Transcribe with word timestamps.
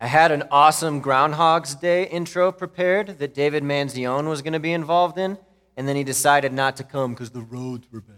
I 0.00 0.06
had 0.06 0.30
an 0.30 0.44
awesome 0.52 1.00
Groundhog's 1.00 1.74
Day 1.74 2.06
intro 2.06 2.52
prepared 2.52 3.18
that 3.18 3.34
David 3.34 3.64
Manzione 3.64 4.28
was 4.28 4.42
going 4.42 4.52
to 4.52 4.60
be 4.60 4.72
involved 4.72 5.18
in, 5.18 5.38
and 5.76 5.88
then 5.88 5.96
he 5.96 6.04
decided 6.04 6.52
not 6.52 6.76
to 6.76 6.84
come 6.84 7.14
because 7.14 7.30
the 7.30 7.40
roads 7.40 7.88
were 7.90 8.00
bad. 8.00 8.16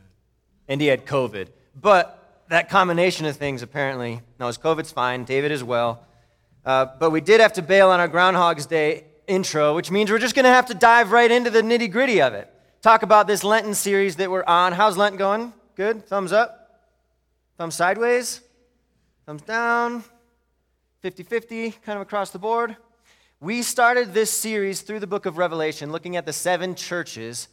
And 0.69 0.81
he 0.81 0.89
had 0.89 1.07
COVID. 1.07 1.49
But 1.75 2.45
that 2.51 2.69
combination 2.69 3.25
of 3.25 3.37
things 3.37 3.63
apparently, 3.63 4.21
no, 4.39 4.49
his 4.49 4.59
COVID's 4.59 4.93
fine, 4.93 5.25
David 5.25 5.53
as 5.53 5.65
well. 5.65 6.07
Uh, 6.67 6.87
but 6.99 7.11
we 7.11 7.23
did 7.23 7.41
have 7.41 7.55
to 7.55 7.63
bail 7.63 7.89
on 7.89 7.99
our 7.99 8.09
Groundhog's 8.09 8.67
Day 8.67 9.05
intro, 9.27 9.75
which 9.75 9.91
means 9.91 10.11
we're 10.11 10.19
just 10.19 10.35
going 10.35 10.45
to 10.45 10.51
have 10.51 10.67
to 10.67 10.75
dive 10.75 11.13
right 11.13 11.31
into 11.31 11.49
the 11.49 11.63
nitty 11.63 11.91
gritty 11.91 12.21
of 12.21 12.35
it. 12.35 12.53
Talk 12.83 13.03
about 13.03 13.27
this 13.27 13.43
Lenten 13.43 13.75
series 13.75 14.17
that 14.17 14.31
we're 14.31 14.45
on. 14.45 14.73
How's 14.73 14.99
Lent 14.99 15.17
going? 15.17 15.55
Good? 15.77 16.07
Thumbs 16.07 16.33
up? 16.33 16.91
Thumbs 17.57 17.75
sideways? 17.75 18.43
Thumbs 19.25 19.43
down? 19.43 20.05
50 21.01 21.23
50, 21.23 21.71
kind 21.71 21.97
of 21.97 22.03
across 22.03 22.31
the 22.31 22.39
board. 22.39 22.77
We 23.41 23.63
started 23.63 24.13
this 24.13 24.31
series 24.31 24.83
through 24.83 25.01
the 25.01 25.07
book 25.07 25.25
of 25.25 25.39
Revelation, 25.39 25.93
looking 25.93 26.15
at 26.15 26.27
the 26.27 26.33
seven 26.33 26.75
churches 26.75 27.49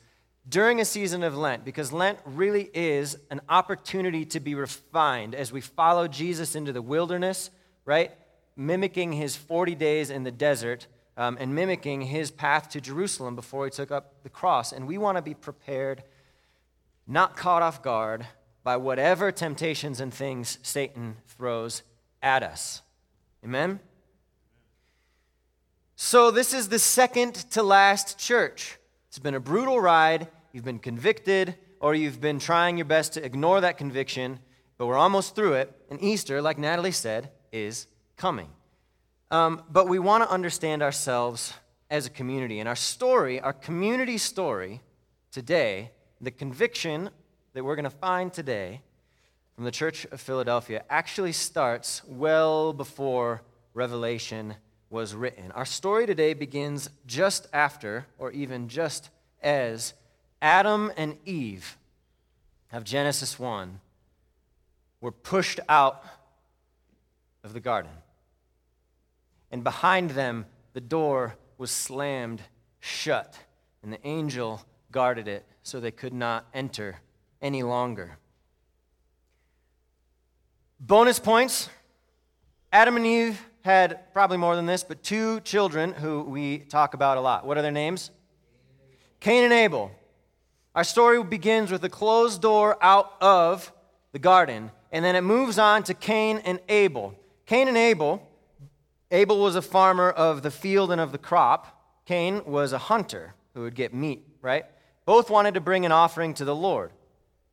during 0.49 0.81
a 0.81 0.85
season 0.85 1.23
of 1.23 1.37
Lent, 1.37 1.63
because 1.63 1.93
Lent 1.93 2.19
really 2.25 2.69
is 2.73 3.17
an 3.31 3.39
opportunity 3.47 4.25
to 4.25 4.41
be 4.41 4.53
refined 4.53 5.33
as 5.33 5.53
we 5.53 5.61
follow 5.61 6.09
Jesus 6.09 6.55
into 6.55 6.73
the 6.73 6.81
wilderness, 6.81 7.49
right? 7.85 8.11
Mimicking 8.57 9.13
his 9.13 9.37
40 9.37 9.75
days 9.75 10.09
in 10.09 10.25
the 10.25 10.31
desert 10.31 10.87
um, 11.15 11.37
and 11.39 11.55
mimicking 11.55 12.01
his 12.01 12.31
path 12.31 12.67
to 12.71 12.81
Jerusalem 12.81 13.37
before 13.37 13.63
he 13.63 13.71
took 13.71 13.91
up 13.91 14.23
the 14.23 14.29
cross. 14.29 14.73
And 14.73 14.87
we 14.87 14.97
want 14.97 15.17
to 15.17 15.21
be 15.21 15.33
prepared, 15.33 16.03
not 17.07 17.37
caught 17.37 17.61
off 17.61 17.81
guard 17.81 18.27
by 18.65 18.75
whatever 18.75 19.31
temptations 19.31 20.01
and 20.01 20.13
things 20.13 20.57
Satan 20.63 21.15
throws 21.27 21.83
at 22.21 22.43
us. 22.43 22.81
Amen? 23.47 23.79
So, 25.95 26.31
this 26.31 26.53
is 26.53 26.67
the 26.67 26.79
second 26.79 27.33
to 27.51 27.63
last 27.63 28.19
church. 28.19 28.77
It's 29.07 29.19
been 29.19 29.35
a 29.35 29.39
brutal 29.39 29.79
ride. 29.79 30.27
You've 30.51 30.65
been 30.65 30.79
convicted, 30.79 31.55
or 31.79 31.95
you've 31.95 32.19
been 32.19 32.39
trying 32.39 32.75
your 32.75 32.83
best 32.83 33.13
to 33.13 33.23
ignore 33.23 33.61
that 33.61 33.77
conviction, 33.77 34.39
but 34.77 34.85
we're 34.85 34.97
almost 34.97 35.33
through 35.33 35.53
it. 35.53 35.73
And 35.89 36.03
Easter, 36.03 36.41
like 36.41 36.57
Natalie 36.57 36.91
said, 36.91 37.31
is 37.53 37.87
coming. 38.17 38.49
Um, 39.31 39.63
but 39.69 39.87
we 39.87 39.97
want 39.97 40.25
to 40.25 40.29
understand 40.29 40.83
ourselves 40.83 41.53
as 41.89 42.05
a 42.05 42.09
community. 42.09 42.59
And 42.59 42.67
our 42.67 42.75
story, 42.75 43.39
our 43.39 43.53
community 43.53 44.17
story 44.17 44.81
today, 45.31 45.91
the 46.19 46.31
conviction 46.31 47.11
that 47.53 47.63
we're 47.63 47.77
going 47.77 47.85
to 47.85 47.89
find 47.89 48.33
today, 48.33 48.81
from 49.57 49.65
the 49.65 49.71
Church 49.71 50.05
of 50.11 50.21
Philadelphia 50.21 50.83
actually 50.87 51.31
starts 51.31 52.03
well 52.05 52.73
before 52.73 53.41
Revelation 53.73 54.53
was 54.91 55.15
written. 55.15 55.51
Our 55.53 55.65
story 55.65 56.05
today 56.05 56.35
begins 56.35 56.91
just 57.07 57.47
after, 57.51 58.05
or 58.19 58.31
even 58.31 58.67
just 58.67 59.09
as, 59.41 59.95
Adam 60.43 60.91
and 60.95 61.17
Eve 61.25 61.75
of 62.71 62.83
Genesis 62.83 63.39
1 63.39 63.79
were 65.01 65.11
pushed 65.11 65.59
out 65.67 66.03
of 67.43 67.53
the 67.53 67.59
garden. 67.59 67.91
And 69.49 69.63
behind 69.63 70.11
them, 70.11 70.45
the 70.73 70.81
door 70.81 71.35
was 71.57 71.71
slammed 71.71 72.43
shut, 72.79 73.35
and 73.81 73.91
the 73.91 74.05
angel 74.05 74.63
guarded 74.91 75.27
it 75.27 75.47
so 75.63 75.79
they 75.79 75.89
could 75.89 76.13
not 76.13 76.45
enter 76.53 76.97
any 77.41 77.63
longer. 77.63 78.19
Bonus 80.79 81.17
points 81.17 81.69
Adam 82.71 82.97
and 82.97 83.05
Eve 83.05 83.43
had 83.61 84.13
probably 84.13 84.37
more 84.37 84.55
than 84.55 84.67
this, 84.67 84.83
but 84.83 85.01
two 85.01 85.39
children 85.39 85.91
who 85.91 86.21
we 86.21 86.59
talk 86.59 86.93
about 86.93 87.17
a 87.17 87.21
lot. 87.21 87.47
What 87.47 87.57
are 87.57 87.63
their 87.63 87.71
names? 87.71 88.11
Cain 89.19 89.43
and 89.43 89.53
Abel. 89.53 89.91
Our 90.75 90.83
story 90.83 91.23
begins 91.23 91.71
with 91.71 91.83
a 91.83 91.89
closed 91.89 92.43
door 92.43 92.77
out 92.79 93.13
of 93.19 93.73
the 94.11 94.19
garden, 94.19 94.69
and 94.91 95.03
then 95.03 95.15
it 95.15 95.21
moves 95.21 95.57
on 95.57 95.81
to 95.83 95.95
Cain 95.95 96.37
and 96.45 96.59
Abel. 96.69 97.15
Cain 97.47 97.67
and 97.67 97.75
Abel, 97.75 98.21
Abel 99.09 99.39
was 99.39 99.55
a 99.55 99.63
farmer 99.63 100.11
of 100.11 100.43
the 100.43 100.51
field 100.51 100.91
and 100.91 101.01
of 101.01 101.11
the 101.11 101.17
crop. 101.17 101.81
Cain 102.05 102.43
was 102.45 102.71
a 102.71 102.77
hunter 102.77 103.33
who 103.55 103.61
would 103.61 103.75
get 103.75 103.95
meat, 103.95 104.27
right? 104.43 104.65
Both 105.05 105.31
wanted 105.31 105.55
to 105.55 105.59
bring 105.59 105.85
an 105.87 105.91
offering 105.91 106.35
to 106.35 106.45
the 106.45 106.55
Lord. 106.55 106.91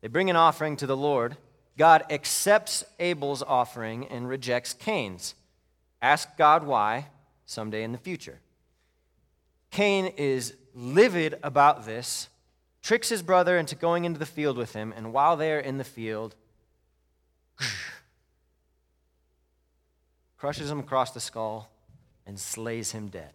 They 0.03 0.09
bring 0.09 0.29
an 0.29 0.37
offering 0.37 0.77
to 0.77 0.87
the 0.87 0.97
Lord, 0.97 1.39
God 1.77 2.05
accepts 2.11 2.85
Abel's 3.01 3.43
offering 3.43 4.07
and 4.07 4.29
rejects 4.29 4.75
Cain's. 4.75 5.35
Ask 6.01 6.37
God 6.37 6.65
why 6.65 7.09
someday 7.47 7.83
in 7.83 7.93
the 7.93 7.99
future. 7.99 8.41
Cain 9.71 10.07
is 10.17 10.55
livid 10.75 11.39
about 11.43 11.85
this, 11.85 12.29
tricks 12.83 13.09
his 13.09 13.23
brother 13.23 13.59
into 13.59 13.75
going 13.75 14.05
into 14.05 14.19
the 14.19 14.27
field 14.27 14.57
with 14.57 14.73
him, 14.73 14.93
and 14.97 15.13
while 15.13 15.37
they're 15.37 15.59
in 15.59 15.79
the 15.79 15.85
field, 15.85 16.37
crushes 20.37 20.71
him 20.71 20.79
across 20.79 21.11
the 21.11 21.21
skull 21.21 21.71
and 22.27 22.39
slays 22.39 22.93
him 22.93 23.09
dead. 23.09 23.33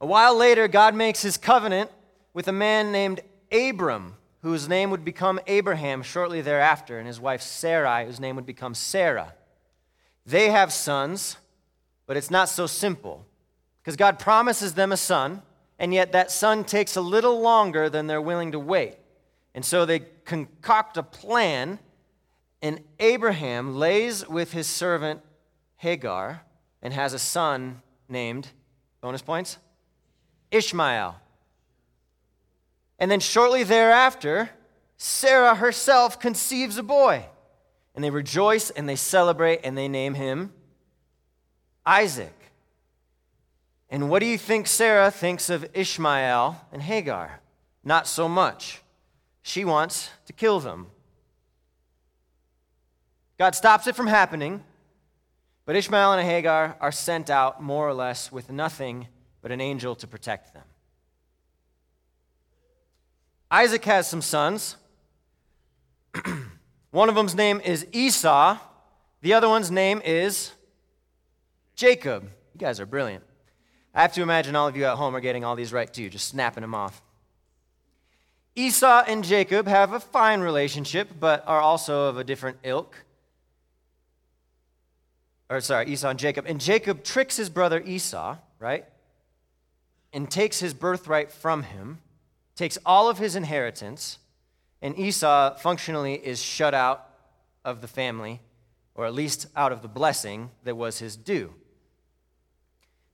A 0.00 0.06
while 0.06 0.36
later, 0.36 0.68
God 0.68 0.94
makes 0.94 1.22
his 1.22 1.36
covenant 1.36 1.90
with 2.32 2.48
a 2.48 2.52
man 2.52 2.92
named 2.92 3.20
Abram 3.52 4.16
whose 4.42 4.68
name 4.68 4.90
would 4.90 5.04
become 5.04 5.38
Abraham 5.46 6.02
shortly 6.02 6.40
thereafter, 6.40 6.98
and 6.98 7.06
his 7.06 7.20
wife 7.20 7.42
Sarai, 7.42 8.06
whose 8.06 8.20
name 8.20 8.36
would 8.36 8.46
become 8.46 8.74
Sarah. 8.74 9.34
They 10.24 10.50
have 10.50 10.72
sons, 10.72 11.36
but 12.06 12.16
it's 12.16 12.30
not 12.30 12.48
so 12.48 12.66
simple 12.66 13.26
because 13.82 13.96
God 13.96 14.18
promises 14.18 14.74
them 14.74 14.92
a 14.92 14.96
son, 14.96 15.42
and 15.78 15.92
yet 15.92 16.12
that 16.12 16.30
son 16.30 16.64
takes 16.64 16.96
a 16.96 17.00
little 17.00 17.40
longer 17.40 17.88
than 17.88 18.06
they're 18.06 18.20
willing 18.20 18.52
to 18.52 18.58
wait. 18.58 18.96
And 19.54 19.64
so 19.64 19.84
they 19.84 20.00
concoct 20.24 20.96
a 20.96 21.02
plan, 21.02 21.78
and 22.62 22.80
Abraham 22.98 23.76
lays 23.76 24.28
with 24.28 24.52
his 24.52 24.66
servant 24.66 25.20
Hagar 25.76 26.42
and 26.82 26.92
has 26.94 27.14
a 27.14 27.18
son 27.18 27.82
named, 28.08 28.48
bonus 29.00 29.22
points, 29.22 29.58
Ishmael. 30.50 31.16
And 33.00 33.10
then 33.10 33.18
shortly 33.20 33.64
thereafter, 33.64 34.50
Sarah 34.98 35.54
herself 35.54 36.20
conceives 36.20 36.76
a 36.76 36.82
boy. 36.82 37.24
And 37.94 38.04
they 38.04 38.10
rejoice 38.10 38.70
and 38.70 38.88
they 38.88 38.96
celebrate 38.96 39.60
and 39.64 39.76
they 39.76 39.88
name 39.88 40.14
him 40.14 40.52
Isaac. 41.84 42.34
And 43.88 44.08
what 44.08 44.20
do 44.20 44.26
you 44.26 44.38
think 44.38 44.66
Sarah 44.66 45.10
thinks 45.10 45.50
of 45.50 45.68
Ishmael 45.74 46.60
and 46.70 46.82
Hagar? 46.82 47.40
Not 47.82 48.06
so 48.06 48.28
much. 48.28 48.82
She 49.42 49.64
wants 49.64 50.10
to 50.26 50.32
kill 50.32 50.60
them. 50.60 50.88
God 53.38 53.54
stops 53.54 53.86
it 53.86 53.96
from 53.96 54.06
happening, 54.06 54.62
but 55.64 55.74
Ishmael 55.74 56.12
and 56.12 56.28
Hagar 56.28 56.76
are 56.78 56.92
sent 56.92 57.30
out 57.30 57.62
more 57.62 57.88
or 57.88 57.94
less 57.94 58.30
with 58.30 58.50
nothing 58.50 59.08
but 59.40 59.50
an 59.50 59.62
angel 59.62 59.94
to 59.96 60.06
protect 60.06 60.52
them. 60.52 60.64
Isaac 63.50 63.84
has 63.86 64.08
some 64.08 64.22
sons. 64.22 64.76
One 66.90 67.08
of 67.08 67.14
them's 67.14 67.34
name 67.34 67.60
is 67.60 67.86
Esau, 67.92 68.58
the 69.22 69.34
other 69.34 69.48
one's 69.48 69.70
name 69.70 70.00
is 70.04 70.52
Jacob. 71.74 72.30
You 72.54 72.58
guys 72.58 72.80
are 72.80 72.86
brilliant. 72.86 73.24
I 73.94 74.02
have 74.02 74.12
to 74.14 74.22
imagine 74.22 74.56
all 74.56 74.68
of 74.68 74.76
you 74.76 74.84
at 74.84 74.96
home 74.96 75.14
are 75.14 75.20
getting 75.20 75.44
all 75.44 75.56
these 75.56 75.72
right 75.72 75.92
too, 75.92 76.08
just 76.08 76.28
snapping 76.28 76.62
them 76.62 76.74
off. 76.74 77.02
Esau 78.56 79.04
and 79.06 79.24
Jacob 79.24 79.66
have 79.66 79.92
a 79.92 80.00
fine 80.00 80.40
relationship, 80.40 81.08
but 81.18 81.44
are 81.46 81.60
also 81.60 82.08
of 82.08 82.18
a 82.18 82.24
different 82.24 82.58
ilk. 82.62 83.04
Or, 85.48 85.60
sorry, 85.60 85.86
Esau 85.86 86.10
and 86.10 86.18
Jacob. 86.18 86.44
And 86.46 86.60
Jacob 86.60 87.02
tricks 87.02 87.36
his 87.36 87.50
brother 87.50 87.80
Esau, 87.80 88.36
right? 88.58 88.84
And 90.12 90.30
takes 90.30 90.60
his 90.60 90.74
birthright 90.74 91.32
from 91.32 91.64
him 91.64 91.98
takes 92.60 92.76
all 92.84 93.08
of 93.08 93.16
his 93.16 93.36
inheritance, 93.36 94.18
and 94.82 94.98
Esau 94.98 95.56
functionally 95.56 96.14
is 96.14 96.42
shut 96.42 96.74
out 96.74 97.08
of 97.64 97.80
the 97.80 97.88
family, 97.88 98.38
or 98.94 99.06
at 99.06 99.14
least 99.14 99.46
out 99.56 99.72
of 99.72 99.80
the 99.80 99.88
blessing 99.88 100.50
that 100.64 100.76
was 100.76 100.98
his 100.98 101.16
due. 101.16 101.54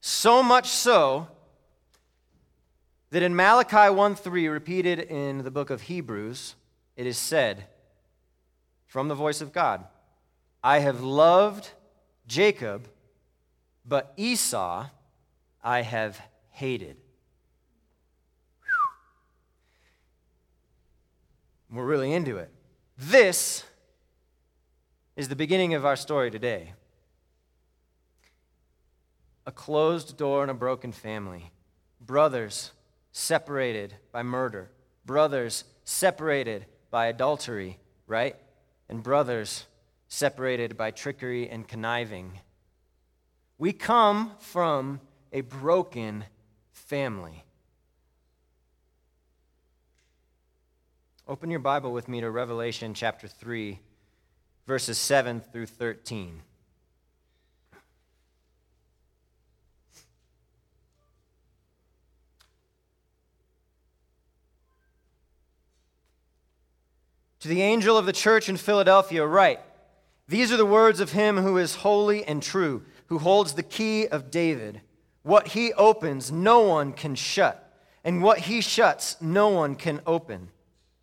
So 0.01 0.43
much 0.43 0.67
so 0.67 1.29
that 3.11 3.23
in 3.23 3.37
Malachi 3.37 3.89
1:3, 3.89 4.49
repeated 4.49 4.99
in 4.99 5.45
the 5.45 5.53
book 5.53 5.71
of 5.71 5.83
Hebrews, 5.83 6.57
it 6.97 7.07
is 7.07 7.17
said 7.17 7.69
from 8.85 9.07
the 9.07 9.15
voice 9.15 9.41
of 9.41 9.53
God, 9.53 9.87
I 10.61 10.81
have 10.81 11.05
loved 11.05 11.71
Jacob, 12.27 12.89
but 13.85 14.13
Esau 14.17 14.89
I 15.63 15.83
have 15.83 16.21
hated. 16.51 16.97
We're 21.71 21.85
really 21.85 22.13
into 22.13 22.37
it. 22.39 22.51
This 22.97 23.65
is 25.17 25.29
the 25.29 25.37
beginning 25.37 25.75
of 25.75 25.85
our 25.85 25.97
story 25.97 26.31
today. 26.31 26.73
a 29.47 29.53
closed 29.53 30.17
door 30.17 30.43
and 30.43 30.51
a 30.51 30.55
broken 30.55 30.91
family, 30.91 31.53
brothers 32.01 32.73
separated 33.13 33.95
by 34.11 34.23
murder, 34.23 34.71
brothers 35.07 35.65
separated 35.85 36.67
by 36.91 37.07
adultery, 37.07 37.79
right? 38.09 38.37
And 38.89 39.03
brothers 39.03 39.67
separated 40.09 40.77
by 40.77 40.91
trickery 40.91 41.49
and 41.49 41.67
conniving. 41.67 42.41
We 43.57 43.73
come 43.73 44.33
from 44.41 45.01
a 45.33 45.43
broken 45.43 46.25
family. 46.73 47.45
Open 51.29 51.51
your 51.51 51.59
Bible 51.59 51.91
with 51.91 52.07
me 52.07 52.21
to 52.21 52.31
Revelation 52.31 52.95
chapter 52.95 53.27
3, 53.27 53.81
verses 54.65 54.97
7 54.97 55.41
through 55.41 55.67
13. 55.67 56.41
To 67.41 67.49
the 67.49 67.61
angel 67.61 67.99
of 67.99 68.07
the 68.07 68.13
church 68.13 68.49
in 68.49 68.57
Philadelphia, 68.57 69.27
write 69.27 69.59
These 70.29 70.53
are 70.53 70.57
the 70.57 70.65
words 70.65 71.01
of 71.01 71.11
him 71.11 71.39
who 71.39 71.59
is 71.59 71.75
holy 71.75 72.25
and 72.25 72.41
true, 72.41 72.85
who 73.07 73.19
holds 73.19 73.55
the 73.55 73.65
key 73.65 74.07
of 74.07 74.31
David. 74.31 74.81
What 75.25 75.49
he 75.49 75.73
opens, 75.73 76.31
no 76.31 76.61
one 76.61 76.93
can 76.93 77.17
shut, 77.17 77.77
and 78.05 78.23
what 78.23 78.39
he 78.39 78.61
shuts, 78.61 79.21
no 79.21 79.49
one 79.49 79.75
can 79.75 80.01
open. 80.07 80.51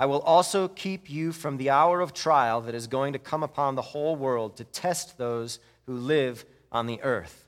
I 0.00 0.06
will 0.06 0.20
also 0.20 0.68
keep 0.68 1.10
you 1.10 1.32
from 1.32 1.56
the 1.56 1.70
hour 1.70 2.00
of 2.00 2.14
trial 2.14 2.60
that 2.62 2.74
is 2.74 2.86
going 2.86 3.12
to 3.14 3.18
come 3.18 3.42
upon 3.42 3.74
the 3.74 3.82
whole 3.82 4.14
world 4.14 4.56
to 4.56 4.64
test 4.64 5.18
those 5.18 5.58
who 5.86 5.94
live 5.94 6.44
on 6.70 6.86
the 6.86 7.02
earth. 7.02 7.44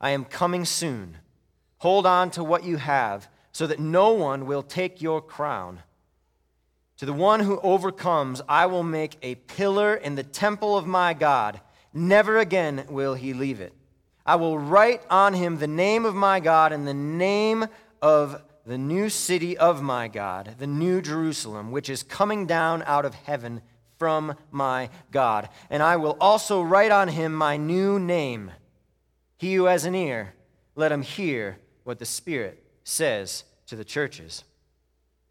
I 0.00 0.10
am 0.10 0.24
coming 0.24 0.64
soon. 0.64 1.18
Hold 1.78 2.04
on 2.04 2.32
to 2.32 2.42
what 2.42 2.64
you 2.64 2.78
have, 2.78 3.28
so 3.52 3.66
that 3.68 3.78
no 3.78 4.10
one 4.10 4.46
will 4.46 4.64
take 4.64 5.00
your 5.00 5.20
crown. 5.20 5.82
To 6.96 7.06
the 7.06 7.12
one 7.12 7.40
who 7.40 7.60
overcomes, 7.60 8.42
I 8.48 8.66
will 8.66 8.82
make 8.82 9.16
a 9.22 9.36
pillar 9.36 9.94
in 9.94 10.16
the 10.16 10.24
temple 10.24 10.76
of 10.76 10.84
my 10.84 11.14
God. 11.14 11.60
Never 11.94 12.38
again 12.38 12.86
will 12.88 13.14
he 13.14 13.32
leave 13.32 13.60
it. 13.60 13.72
I 14.26 14.34
will 14.34 14.58
write 14.58 15.02
on 15.08 15.32
him 15.32 15.58
the 15.58 15.68
name 15.68 16.04
of 16.04 16.16
my 16.16 16.40
God 16.40 16.72
and 16.72 16.88
the 16.88 16.94
name 16.94 17.66
of 18.02 18.42
the 18.68 18.76
new 18.76 19.08
city 19.08 19.56
of 19.56 19.80
my 19.80 20.08
God, 20.08 20.56
the 20.58 20.66
new 20.66 21.00
Jerusalem, 21.00 21.70
which 21.70 21.88
is 21.88 22.02
coming 22.02 22.44
down 22.44 22.82
out 22.84 23.06
of 23.06 23.14
heaven 23.14 23.62
from 23.96 24.36
my 24.50 24.90
God. 25.10 25.48
And 25.70 25.82
I 25.82 25.96
will 25.96 26.18
also 26.20 26.60
write 26.60 26.90
on 26.90 27.08
him 27.08 27.34
my 27.34 27.56
new 27.56 27.98
name. 27.98 28.52
He 29.38 29.54
who 29.54 29.64
has 29.64 29.86
an 29.86 29.94
ear, 29.94 30.34
let 30.76 30.92
him 30.92 31.00
hear 31.00 31.58
what 31.84 31.98
the 31.98 32.04
Spirit 32.04 32.62
says 32.84 33.44
to 33.68 33.74
the 33.74 33.86
churches. 33.86 34.44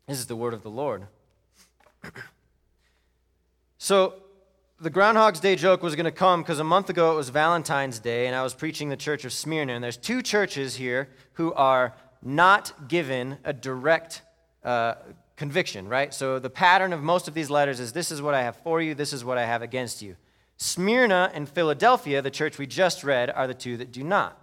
This 0.08 0.18
is 0.18 0.26
the 0.26 0.36
word 0.36 0.56
of 0.56 0.64
the 0.64 0.72
Lord. 0.72 1.06
so, 3.78 4.16
the 4.80 4.90
Groundhog's 4.90 5.40
Day 5.40 5.56
joke 5.56 5.84
was 5.84 5.96
going 5.96 6.06
to 6.06 6.12
come 6.12 6.42
because 6.42 6.60
a 6.60 6.64
month 6.64 6.90
ago 6.90 7.12
it 7.12 7.16
was 7.16 7.30
Valentine's 7.30 8.00
Day, 8.00 8.28
and 8.28 8.36
I 8.36 8.44
was 8.44 8.54
preaching 8.54 8.90
the 8.90 8.98
church 8.98 9.26
of 9.26 9.34
Smyrna. 9.34 9.74
And 9.74 9.84
there's 9.84 9.98
two 9.98 10.22
churches 10.22 10.76
here 10.76 11.10
who 11.34 11.52
are 11.54 11.96
not 12.22 12.88
given 12.88 13.38
a 13.44 13.54
direct 13.54 14.22
uh, 14.64 14.96
conviction, 15.36 15.88
right? 15.88 16.14
So 16.14 16.40
the 16.40 16.50
pattern 16.50 16.94
of 16.94 17.02
most 17.02 17.28
of 17.28 17.34
these 17.34 17.50
letters 17.50 17.80
is 17.80 17.94
this 17.94 18.12
is 18.12 18.22
what 18.22 18.34
I 18.34 18.42
have 18.42 18.56
for 18.58 18.82
you, 18.82 18.96
this 18.96 19.14
is 19.14 19.24
what 19.24 19.38
I 19.38 19.46
have 19.46 19.62
against 19.62 20.02
you. 20.02 20.16
Smyrna 20.58 21.32
and 21.34 21.48
Philadelphia, 21.48 22.22
the 22.22 22.32
church 22.32 22.58
we 22.58 22.66
just 22.66 23.04
read, 23.04 23.30
are 23.30 23.48
the 23.48 23.54
two 23.54 23.78
that 23.78 23.92
do 23.92 24.04
not. 24.04 24.42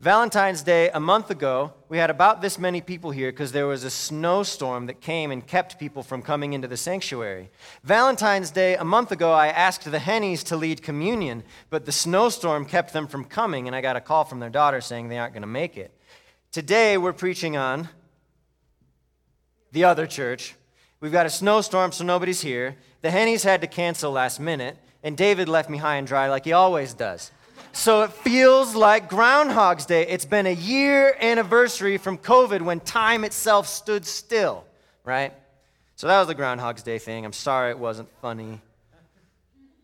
Valentine's 0.00 0.62
Day, 0.62 0.88
a 0.90 1.00
month 1.00 1.30
ago, 1.30 1.74
we 1.90 1.98
had 1.98 2.08
about 2.08 2.40
this 2.40 2.58
many 2.58 2.80
people 2.80 3.10
here 3.10 3.30
because 3.30 3.52
there 3.52 3.66
was 3.66 3.84
a 3.84 3.90
snowstorm 3.90 4.86
that 4.86 5.02
came 5.02 5.30
and 5.30 5.46
kept 5.46 5.78
people 5.78 6.02
from 6.02 6.22
coming 6.22 6.54
into 6.54 6.66
the 6.66 6.76
sanctuary. 6.76 7.50
Valentine's 7.84 8.50
Day, 8.50 8.76
a 8.76 8.84
month 8.84 9.12
ago, 9.12 9.30
I 9.32 9.48
asked 9.48 9.84
the 9.84 9.98
Hennies 9.98 10.42
to 10.44 10.56
lead 10.56 10.82
communion, 10.82 11.42
but 11.68 11.84
the 11.84 11.92
snowstorm 11.92 12.64
kept 12.64 12.94
them 12.94 13.06
from 13.06 13.26
coming, 13.26 13.66
and 13.66 13.76
I 13.76 13.82
got 13.82 13.96
a 13.96 14.00
call 14.00 14.24
from 14.24 14.40
their 14.40 14.48
daughter 14.48 14.80
saying 14.80 15.08
they 15.08 15.18
aren't 15.18 15.34
going 15.34 15.42
to 15.42 15.46
make 15.46 15.76
it. 15.76 15.94
Today, 16.52 16.98
we're 16.98 17.12
preaching 17.12 17.56
on 17.56 17.88
the 19.70 19.84
other 19.84 20.04
church. 20.04 20.56
We've 20.98 21.12
got 21.12 21.24
a 21.24 21.30
snowstorm, 21.30 21.92
so 21.92 22.02
nobody's 22.02 22.40
here. 22.40 22.74
The 23.02 23.08
Hennies 23.08 23.44
had 23.44 23.60
to 23.60 23.68
cancel 23.68 24.10
last 24.10 24.40
minute, 24.40 24.76
and 25.04 25.16
David 25.16 25.48
left 25.48 25.70
me 25.70 25.78
high 25.78 25.94
and 25.94 26.08
dry 26.08 26.28
like 26.28 26.44
he 26.44 26.52
always 26.52 26.92
does. 26.92 27.30
So 27.70 28.02
it 28.02 28.12
feels 28.12 28.74
like 28.74 29.08
Groundhog's 29.08 29.86
Day. 29.86 30.04
It's 30.08 30.24
been 30.24 30.46
a 30.46 30.54
year 30.54 31.16
anniversary 31.20 31.98
from 31.98 32.18
COVID 32.18 32.62
when 32.62 32.80
time 32.80 33.22
itself 33.22 33.68
stood 33.68 34.04
still, 34.04 34.64
right? 35.04 35.32
So 35.94 36.08
that 36.08 36.18
was 36.18 36.26
the 36.26 36.34
Groundhog's 36.34 36.82
Day 36.82 36.98
thing. 36.98 37.24
I'm 37.24 37.32
sorry 37.32 37.70
it 37.70 37.78
wasn't 37.78 38.08
funny. 38.20 38.60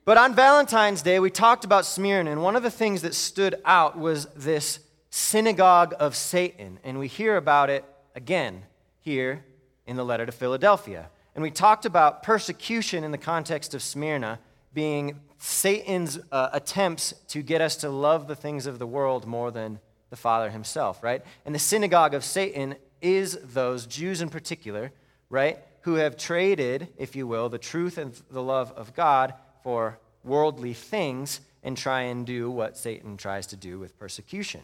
But 0.05 0.19
on 0.19 0.35
Valentine's 0.35 1.03
Day, 1.03 1.21
we 1.21 1.31
talked 1.31 1.65
about 1.65 1.87
Smyrna, 1.87 2.33
and 2.33 2.43
one 2.43 2.57
of 2.57 2.65
the 2.65 2.73
things 2.73 3.03
that 3.03 3.15
stood 3.15 3.55
out 3.65 3.97
was 3.97 4.27
this 4.35 4.81
synagogue 5.17 5.95
of 5.99 6.15
Satan. 6.15 6.79
And 6.85 6.99
we 6.99 7.09
hear 7.09 7.39
about 7.39 7.71
it 7.71 7.85
again 8.15 8.63
here 9.01 9.45
in 9.87 9.97
the 9.97 10.05
letter 10.05 10.27
to 10.27 10.33
Philadelphia. 10.33 11.09
And 11.35 11.43
we 11.43 11.51
talked 11.51 11.87
about 11.87 12.23
persecution 12.23 13.03
in 13.03 13.13
the 13.13 13.19
context 13.19 13.75
of 13.75 13.83
Smyrna 13.83 14.39
being 14.75 15.21
Satan's 15.39 16.19
uh, 16.31 16.51
attempts 16.53 17.15
to 17.29 17.41
get 17.41 17.63
us 17.63 17.77
to 17.77 17.89
love 17.89 18.29
the 18.29 18.37
things 18.37 18.67
of 18.67 18.79
the 18.79 18.87
world 18.87 19.27
more 19.27 19.51
than 19.51 19.81
the 20.11 20.17
Father 20.17 20.51
himself, 20.51 21.03
right? 21.03 21.23
And 21.47 21.55
the 21.55 21.59
synagogue 21.59 22.13
of 22.13 22.23
Satan 22.23 22.75
is 23.01 23.39
those, 23.43 23.87
Jews 23.87 24.21
in 24.21 24.29
particular, 24.29 24.93
right, 25.31 25.59
who 25.83 25.95
have 25.95 26.19
traded, 26.19 26.89
if 26.99 27.17
you 27.17 27.27
will, 27.27 27.49
the 27.49 27.59
truth 27.59 27.97
and 27.97 28.13
the 28.31 28.43
love 28.43 28.71
of 28.73 28.95
God 28.95 29.33
for 29.63 29.99
worldly 30.25 30.75
things 30.75 31.41
and 31.63 31.75
try 31.75 32.03
and 32.03 32.27
do 32.27 32.51
what 32.51 32.77
Satan 32.77 33.17
tries 33.17 33.47
to 33.49 33.57
do 33.57 33.79
with 33.79 33.99
persecution. 33.99 34.61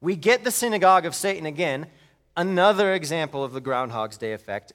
We 0.00 0.16
get 0.16 0.44
the 0.44 0.50
synagogue 0.50 1.04
of 1.06 1.14
Satan 1.14 1.46
again, 1.46 1.86
another 2.36 2.92
example 2.94 3.42
of 3.42 3.52
the 3.52 3.60
Groundhog's 3.60 4.16
Day 4.16 4.32
effect. 4.32 4.72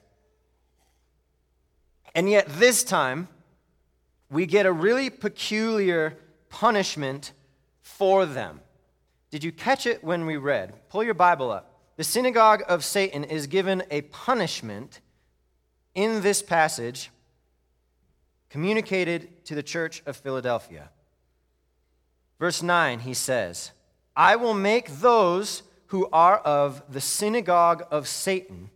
And 2.14 2.28
yet, 2.28 2.46
this 2.48 2.84
time, 2.84 3.28
we 4.30 4.46
get 4.46 4.66
a 4.66 4.72
really 4.72 5.10
peculiar 5.10 6.16
punishment 6.48 7.32
for 7.80 8.26
them. 8.26 8.60
Did 9.30 9.42
you 9.42 9.50
catch 9.50 9.86
it 9.86 10.04
when 10.04 10.26
we 10.26 10.36
read? 10.36 10.74
Pull 10.88 11.04
your 11.04 11.14
Bible 11.14 11.50
up. 11.50 11.80
The 11.96 12.04
synagogue 12.04 12.62
of 12.68 12.84
Satan 12.84 13.24
is 13.24 13.46
given 13.46 13.82
a 13.90 14.02
punishment 14.02 15.00
in 15.94 16.22
this 16.22 16.42
passage 16.42 17.10
communicated 18.50 19.44
to 19.46 19.54
the 19.54 19.62
church 19.62 20.02
of 20.06 20.16
Philadelphia. 20.16 20.90
Verse 22.38 22.62
9, 22.62 23.00
he 23.00 23.14
says, 23.14 23.72
I 24.16 24.36
will 24.36 24.54
make 24.54 24.88
those 25.00 25.62
who 25.86 26.08
are 26.12 26.38
of 26.38 26.82
the 26.88 27.00
synagogue 27.00 27.84
of 27.90 28.08
Satan, 28.08 28.70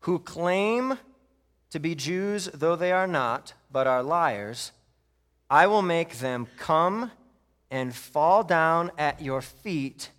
who 0.00 0.18
claim 0.18 0.98
to 1.70 1.78
be 1.78 1.94
Jews, 1.94 2.48
though 2.52 2.76
they 2.76 2.92
are 2.92 3.06
not, 3.06 3.54
but 3.70 3.86
are 3.86 4.02
liars, 4.02 4.72
I 5.50 5.66
will 5.66 5.82
make 5.82 6.18
them 6.18 6.48
come 6.56 7.10
and 7.70 7.94
fall 7.94 8.42
down 8.42 8.90
at 8.98 9.20
your 9.20 9.42
feet 9.42 10.10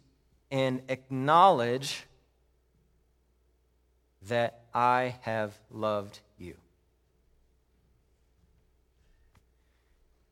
and 0.52 0.82
acknowledge 0.90 2.06
that 4.28 4.62
I 4.74 5.16
have 5.22 5.58
loved 5.72 6.20
you. 6.38 6.56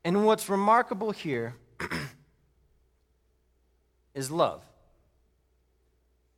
And 0.04 0.24
what's 0.24 0.48
remarkable 0.48 1.10
here 1.10 1.54
is 4.16 4.32
love. 4.32 4.64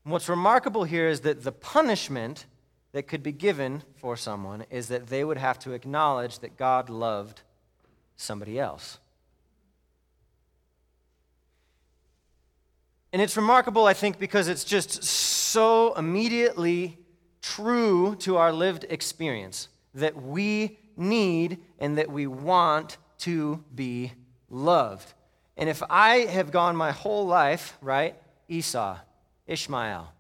And 0.05 0.13
what's 0.13 0.29
remarkable 0.29 0.85
here 0.85 1.09
is 1.09 1.21
that 1.21 1.45
the 1.45 1.53
punishment 1.53 2.45
that 2.93 3.07
could 3.07 3.23
be 3.23 3.33
given 3.33 3.83
for 3.97 4.17
someone 4.17 4.65
is 4.71 4.89
that 4.89 5.07
they 5.07 5.25
would 5.25 5.39
have 5.39 5.59
to 5.61 5.73
acknowledge 5.73 6.41
that 6.41 6.57
God 6.57 6.91
loved 6.91 7.43
somebody 8.17 8.59
else. 8.59 8.99
And 13.13 13.23
it's 13.23 13.37
remarkable, 13.37 13.87
I 13.87 13.95
think, 13.95 14.19
because 14.19 14.49
it's 14.49 14.65
just 14.65 15.03
so 15.03 15.95
immediately 15.95 16.99
true 17.41 18.17
to 18.17 18.37
our 18.37 18.53
lived 18.53 18.85
experience 18.91 19.69
that 19.95 20.21
we 20.21 20.79
need 20.97 21.59
and 21.79 21.97
that 21.97 22.11
we 22.11 22.27
want 22.27 22.99
to 23.19 23.65
be 23.75 24.13
loved. 24.51 25.15
And 25.59 25.69
if 25.69 25.83
I 25.91 26.19
have 26.21 26.53
gone 26.53 26.77
my 26.77 26.93
whole 26.93 27.27
life, 27.27 27.77
right, 27.83 28.15
Esau, 28.49 28.97
Ishmael, 29.47 30.13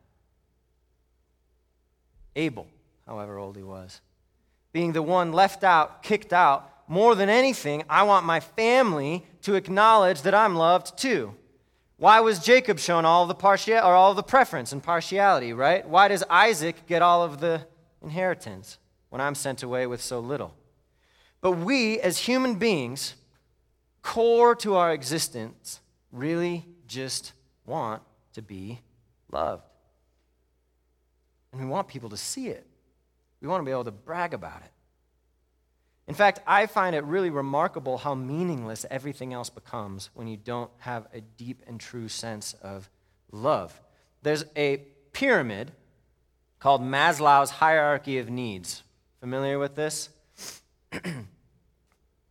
Abel, 2.34 2.66
however 3.06 3.38
old 3.38 3.56
he 3.56 3.62
was, 3.62 4.00
being 4.72 4.92
the 4.92 5.02
one 5.02 5.32
left 5.32 5.62
out, 5.62 6.02
kicked 6.02 6.32
out, 6.32 6.70
more 6.88 7.14
than 7.14 7.28
anything, 7.28 7.84
I 7.88 8.02
want 8.02 8.26
my 8.26 8.40
family 8.40 9.24
to 9.42 9.54
acknowledge 9.54 10.22
that 10.22 10.34
I'm 10.34 10.56
loved 10.56 10.98
too. 10.98 11.34
Why 11.98 12.20
was 12.20 12.38
Jacob 12.38 12.78
shown 12.78 13.04
all 13.04 13.26
the 13.26 13.34
partial 13.34 13.78
or 13.78 13.94
all 13.94 14.14
the 14.14 14.22
preference 14.22 14.72
and 14.72 14.82
partiality, 14.82 15.52
right? 15.52 15.86
Why 15.86 16.08
does 16.08 16.24
Isaac 16.30 16.86
get 16.86 17.02
all 17.02 17.22
of 17.22 17.40
the 17.40 17.66
inheritance 18.02 18.78
when 19.10 19.20
I'm 19.20 19.34
sent 19.34 19.62
away 19.62 19.86
with 19.86 20.00
so 20.00 20.18
little? 20.18 20.54
But 21.40 21.52
we 21.52 22.00
as 22.00 22.18
human 22.18 22.54
beings, 22.54 23.14
core 24.08 24.54
to 24.54 24.74
our 24.74 24.94
existence, 24.94 25.80
really 26.12 26.64
just 26.86 27.34
want 27.66 28.02
to 28.32 28.40
be 28.40 28.80
loved. 29.30 29.68
And 31.52 31.60
we 31.60 31.66
want 31.66 31.88
people 31.88 32.08
to 32.08 32.16
see 32.16 32.48
it. 32.48 32.66
We 33.42 33.48
want 33.48 33.60
to 33.60 33.66
be 33.66 33.70
able 33.70 33.84
to 33.84 33.90
brag 33.90 34.32
about 34.32 34.62
it. 34.62 34.70
In 36.06 36.14
fact, 36.14 36.40
I 36.46 36.64
find 36.64 36.96
it 36.96 37.04
really 37.04 37.28
remarkable 37.28 37.98
how 37.98 38.14
meaningless 38.14 38.86
everything 38.90 39.34
else 39.34 39.50
becomes 39.50 40.08
when 40.14 40.26
you 40.26 40.38
don't 40.38 40.70
have 40.78 41.06
a 41.12 41.20
deep 41.20 41.62
and 41.66 41.78
true 41.78 42.08
sense 42.08 42.54
of 42.62 42.88
love. 43.30 43.78
There's 44.22 44.46
a 44.56 44.78
pyramid 45.12 45.72
called 46.60 46.80
Maslow's 46.80 47.50
hierarchy 47.50 48.16
of 48.16 48.30
needs. 48.30 48.84
Familiar 49.20 49.58
with 49.58 49.74
this? 49.74 50.08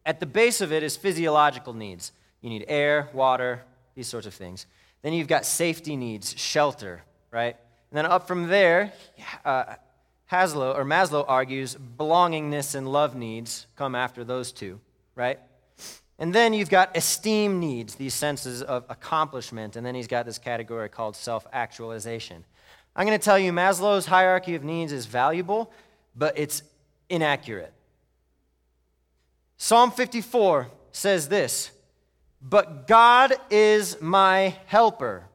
At 0.08 0.22
the 0.22 0.26
base 0.26 0.62
of 0.62 0.72
it 0.72 0.84
is 0.84 0.96
physiological 0.96 1.74
needs. 1.74 2.14
You 2.40 2.50
need 2.50 2.64
air, 2.70 3.10
water, 3.14 3.64
these 3.94 4.08
sorts 4.08 4.26
of 4.26 4.34
things. 4.34 4.66
Then 5.02 5.12
you've 5.12 5.28
got 5.28 5.46
safety 5.46 5.98
needs, 5.98 6.34
shelter, 6.38 7.04
right? 7.30 7.58
And 7.92 7.98
then 7.98 8.06
up 8.06 8.26
from 8.26 8.48
there, 8.48 8.94
uh, 9.44 9.76
Haslow 10.32 10.78
or 10.78 10.86
Maslow 10.86 11.26
argues 11.28 11.76
belongingness 11.76 12.74
and 12.74 12.90
love 12.90 13.16
needs 13.16 13.68
come 13.76 13.96
after 13.96 14.24
those 14.24 14.54
two, 14.54 14.80
right? 15.16 15.40
And 16.20 16.34
then 16.34 16.54
you've 16.54 16.70
got 16.70 16.96
esteem 16.96 17.60
needs, 17.60 17.96
these 17.96 18.14
senses 18.14 18.64
of 18.64 18.86
accomplishment, 18.90 19.76
and 19.76 19.86
then 19.86 19.94
he's 19.94 20.08
got 20.08 20.26
this 20.26 20.38
category 20.38 20.88
called 20.88 21.18
self 21.18 21.46
actualization. 21.52 22.46
I'm 22.96 23.06
going 23.06 23.20
to 23.20 23.24
tell 23.24 23.38
you 23.38 23.52
Maslow's 23.52 24.06
hierarchy 24.06 24.56
of 24.56 24.64
needs 24.64 24.94
is 24.94 25.06
valuable, 25.06 25.70
but 26.16 26.38
it's 26.40 26.64
inaccurate. 27.10 27.74
Psalm 29.58 29.92
54 29.92 30.68
says 30.92 31.30
this 31.30 31.72
But 32.42 32.88
God 32.88 33.34
is 33.50 34.00
my 34.00 34.56
helper, 34.68 35.26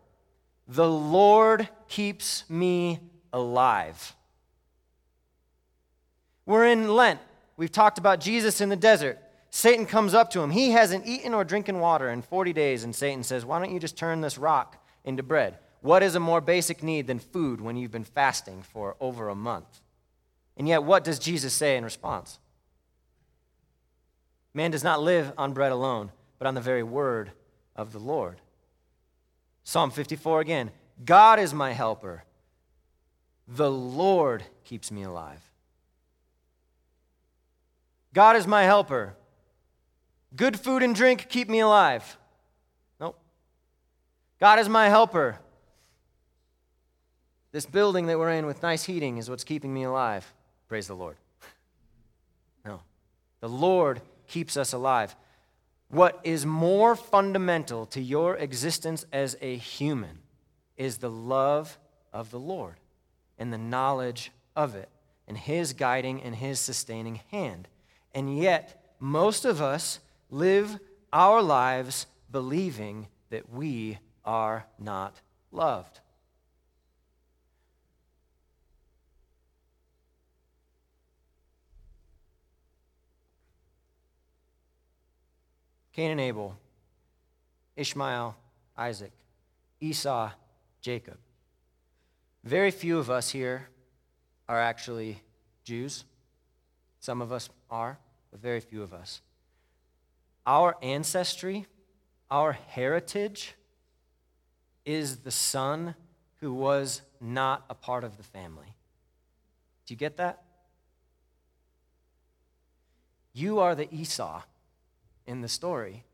the 0.66 0.88
Lord 0.88 1.68
keeps 1.88 2.48
me 2.48 3.00
alive. 3.32 4.14
We're 6.46 6.66
in 6.66 6.88
Lent. 6.88 7.20
We've 7.56 7.70
talked 7.70 7.98
about 7.98 8.20
Jesus 8.20 8.60
in 8.60 8.68
the 8.68 8.76
desert. 8.76 9.18
Satan 9.50 9.84
comes 9.84 10.14
up 10.14 10.30
to 10.30 10.40
him. 10.40 10.50
He 10.50 10.70
hasn't 10.70 11.06
eaten 11.06 11.34
or 11.34 11.44
drinking 11.44 11.78
water 11.78 12.08
in 12.08 12.22
40 12.22 12.52
days, 12.52 12.84
and 12.84 12.94
Satan 12.94 13.22
says, 13.22 13.44
Why 13.44 13.58
don't 13.58 13.72
you 13.72 13.78
just 13.78 13.98
turn 13.98 14.20
this 14.20 14.38
rock 14.38 14.82
into 15.04 15.22
bread? 15.22 15.58
What 15.82 16.02
is 16.02 16.14
a 16.14 16.20
more 16.20 16.40
basic 16.40 16.82
need 16.82 17.06
than 17.06 17.18
food 17.18 17.60
when 17.60 17.76
you've 17.76 17.90
been 17.90 18.04
fasting 18.04 18.62
for 18.62 18.96
over 19.00 19.28
a 19.28 19.34
month? 19.34 19.80
And 20.56 20.66
yet, 20.66 20.84
what 20.84 21.04
does 21.04 21.18
Jesus 21.18 21.52
say 21.52 21.76
in 21.76 21.84
response? 21.84 22.38
Man 24.54 24.70
does 24.70 24.84
not 24.84 25.02
live 25.02 25.32
on 25.38 25.52
bread 25.52 25.72
alone, 25.72 26.10
but 26.38 26.46
on 26.46 26.54
the 26.54 26.60
very 26.60 26.82
word 26.82 27.32
of 27.74 27.92
the 27.92 27.98
Lord. 27.98 28.40
Psalm 29.64 29.90
54 29.90 30.40
again 30.40 30.70
God 31.04 31.38
is 31.38 31.54
my 31.54 31.72
helper. 31.72 32.24
The 33.48 33.70
Lord 33.70 34.44
keeps 34.64 34.90
me 34.90 35.02
alive. 35.02 35.40
God 38.14 38.36
is 38.36 38.46
my 38.46 38.62
helper. 38.64 39.14
Good 40.34 40.58
food 40.58 40.82
and 40.82 40.94
drink 40.94 41.26
keep 41.28 41.48
me 41.48 41.60
alive. 41.60 42.16
Nope. 43.00 43.18
God 44.38 44.58
is 44.58 44.68
my 44.68 44.88
helper. 44.88 45.38
This 47.52 47.66
building 47.66 48.06
that 48.06 48.18
we're 48.18 48.30
in 48.30 48.46
with 48.46 48.62
nice 48.62 48.84
heating 48.84 49.18
is 49.18 49.28
what's 49.28 49.44
keeping 49.44 49.72
me 49.74 49.82
alive. 49.82 50.32
Praise 50.68 50.86
the 50.86 50.94
Lord. 50.94 51.16
No. 52.64 52.80
The 53.40 53.48
Lord 53.48 54.00
keeps 54.26 54.56
us 54.56 54.72
alive. 54.72 55.16
What 55.88 56.20
is 56.24 56.46
more 56.46 56.96
fundamental 56.96 57.86
to 57.86 58.00
your 58.00 58.36
existence 58.36 59.04
as 59.12 59.36
a 59.40 59.56
human 59.56 60.20
is 60.76 60.98
the 60.98 61.10
love 61.10 61.78
of 62.12 62.30
the 62.30 62.40
Lord 62.40 62.76
and 63.38 63.52
the 63.52 63.58
knowledge 63.58 64.32
of 64.56 64.74
it 64.74 64.88
and 65.28 65.36
His 65.36 65.72
guiding 65.72 66.22
and 66.22 66.34
His 66.34 66.60
sustaining 66.60 67.20
hand. 67.30 67.68
And 68.14 68.38
yet, 68.38 68.94
most 68.98 69.44
of 69.44 69.60
us 69.60 70.00
live 70.30 70.78
our 71.12 71.42
lives 71.42 72.06
believing 72.30 73.08
that 73.30 73.50
we 73.50 73.98
are 74.24 74.66
not 74.78 75.20
loved. 75.50 76.00
Cain 85.92 86.10
and 86.10 86.20
Abel, 86.20 86.56
Ishmael, 87.76 88.34
Isaac, 88.76 89.12
Esau, 89.80 90.30
Jacob. 90.80 91.18
Very 92.44 92.70
few 92.70 92.98
of 92.98 93.10
us 93.10 93.30
here 93.30 93.68
are 94.48 94.60
actually 94.60 95.22
Jews. 95.64 96.04
Some 96.98 97.20
of 97.20 97.30
us 97.30 97.48
are, 97.70 97.98
but 98.30 98.40
very 98.40 98.60
few 98.60 98.82
of 98.82 98.94
us. 98.94 99.20
Our 100.46 100.76
ancestry, 100.82 101.66
our 102.30 102.52
heritage, 102.52 103.54
is 104.84 105.18
the 105.18 105.30
son 105.30 105.94
who 106.40 106.52
was 106.52 107.02
not 107.20 107.64
a 107.70 107.74
part 107.74 108.02
of 108.02 108.16
the 108.16 108.22
family. 108.22 108.74
Do 109.86 109.94
you 109.94 109.98
get 109.98 110.16
that? 110.16 110.42
You 113.32 113.60
are 113.60 113.74
the 113.74 113.92
Esau 113.94 114.42
in 115.26 115.40
the 115.40 115.48
story. 115.48 116.04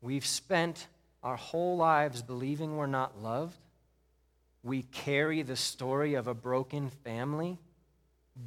We've 0.00 0.26
spent 0.26 0.88
our 1.22 1.36
whole 1.36 1.76
lives 1.76 2.22
believing 2.22 2.76
we're 2.76 2.86
not 2.86 3.22
loved. 3.22 3.56
We 4.62 4.82
carry 4.82 5.42
the 5.42 5.56
story 5.56 6.14
of 6.14 6.26
a 6.26 6.34
broken 6.34 6.90
family 6.90 7.58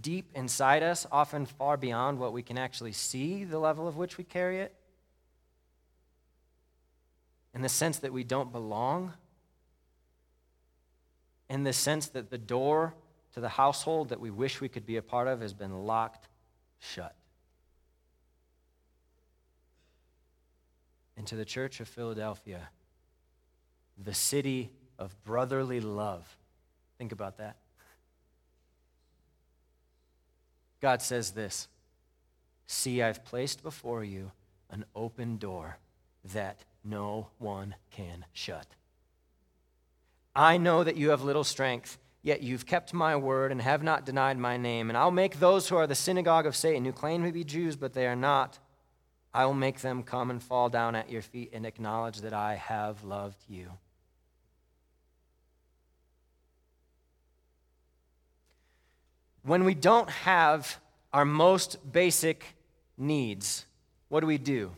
deep 0.01 0.29
inside 0.35 0.83
us, 0.83 1.07
often 1.11 1.45
far 1.45 1.77
beyond 1.77 2.19
what 2.19 2.33
we 2.33 2.43
can 2.43 2.57
actually 2.57 2.91
see, 2.91 3.43
the 3.43 3.59
level 3.59 3.87
of 3.87 3.95
which 3.95 4.17
we 4.17 4.23
carry 4.23 4.59
it. 4.59 4.73
In 7.53 7.61
the 7.61 7.69
sense 7.69 7.97
that 7.99 8.13
we 8.13 8.23
don't 8.23 8.51
belong, 8.51 9.13
in 11.49 11.63
the 11.63 11.73
sense 11.73 12.07
that 12.09 12.29
the 12.29 12.37
door 12.37 12.93
to 13.37 13.41
the 13.41 13.49
household 13.49 14.09
that 14.09 14.19
we 14.19 14.31
wish 14.31 14.61
we 14.61 14.67
could 14.67 14.87
be 14.87 14.97
a 14.97 15.01
part 15.03 15.27
of 15.27 15.41
has 15.41 15.53
been 15.53 15.85
locked 15.85 16.27
shut. 16.79 17.13
And 21.15 21.27
to 21.27 21.35
the 21.35 21.45
church 21.45 21.79
of 21.79 21.87
Philadelphia, 21.87 22.69
the 24.03 24.15
city 24.15 24.71
of 24.97 25.15
brotherly 25.23 25.79
love. 25.79 26.25
Think 26.97 27.11
about 27.11 27.37
that. 27.37 27.57
God 30.81 31.03
says 31.03 31.29
this 31.29 31.67
See, 32.65 33.03
I've 33.03 33.23
placed 33.23 33.61
before 33.61 34.03
you 34.03 34.31
an 34.71 34.83
open 34.95 35.37
door 35.37 35.77
that 36.33 36.65
no 36.83 37.27
one 37.37 37.75
can 37.91 38.25
shut. 38.33 38.65
I 40.35 40.57
know 40.57 40.83
that 40.83 40.97
you 40.97 41.11
have 41.11 41.21
little 41.21 41.43
strength 41.43 41.99
Yet 42.27 42.41
you've 42.41 42.65
kept 42.65 42.93
my 42.93 43.15
word 43.15 43.53
and 43.53 43.61
have 43.61 43.81
not 43.81 44.05
denied 44.05 44.37
my 44.37 44.57
name. 44.57 44.89
And 44.89 44.97
I'll 44.97 45.11
make 45.11 45.39
those 45.39 45.69
who 45.69 45.77
are 45.77 45.87
the 45.87 45.95
synagogue 45.95 46.45
of 46.45 46.57
Satan, 46.57 46.83
who 46.83 46.91
claim 46.91 47.23
to 47.23 47.31
be 47.31 47.45
Jews, 47.45 47.77
but 47.77 47.93
they 47.93 48.05
are 48.05 48.17
not, 48.17 48.59
I 49.33 49.45
will 49.45 49.53
make 49.53 49.79
them 49.79 50.03
come 50.03 50.29
and 50.29 50.43
fall 50.43 50.67
down 50.67 50.93
at 50.93 51.09
your 51.09 51.21
feet 51.21 51.51
and 51.53 51.65
acknowledge 51.65 52.19
that 52.21 52.33
I 52.33 52.55
have 52.55 53.01
loved 53.05 53.41
you. 53.47 53.71
When 59.43 59.63
we 59.63 59.73
don't 59.73 60.09
have 60.09 60.81
our 61.13 61.23
most 61.23 61.93
basic 61.93 62.43
needs, 62.97 63.65
what 64.09 64.19
do 64.19 64.27
we 64.27 64.37
do? 64.37 64.71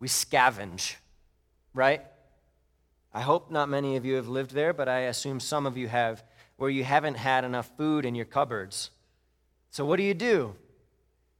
we 0.00 0.08
scavenge, 0.08 0.96
right? 1.74 2.02
I 3.12 3.20
hope 3.20 3.50
not 3.50 3.68
many 3.68 3.96
of 3.96 4.04
you 4.04 4.14
have 4.14 4.28
lived 4.28 4.52
there, 4.52 4.72
but 4.72 4.88
I 4.88 5.00
assume 5.00 5.40
some 5.40 5.66
of 5.66 5.76
you 5.76 5.88
have, 5.88 6.24
where 6.60 6.68
you 6.68 6.84
haven't 6.84 7.14
had 7.14 7.42
enough 7.42 7.70
food 7.78 8.04
in 8.04 8.14
your 8.14 8.26
cupboards. 8.26 8.90
So, 9.70 9.82
what 9.86 9.96
do 9.96 10.02
you 10.02 10.12
do? 10.12 10.54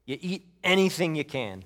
You 0.06 0.16
eat 0.18 0.46
anything 0.64 1.14
you 1.14 1.24
can. 1.24 1.62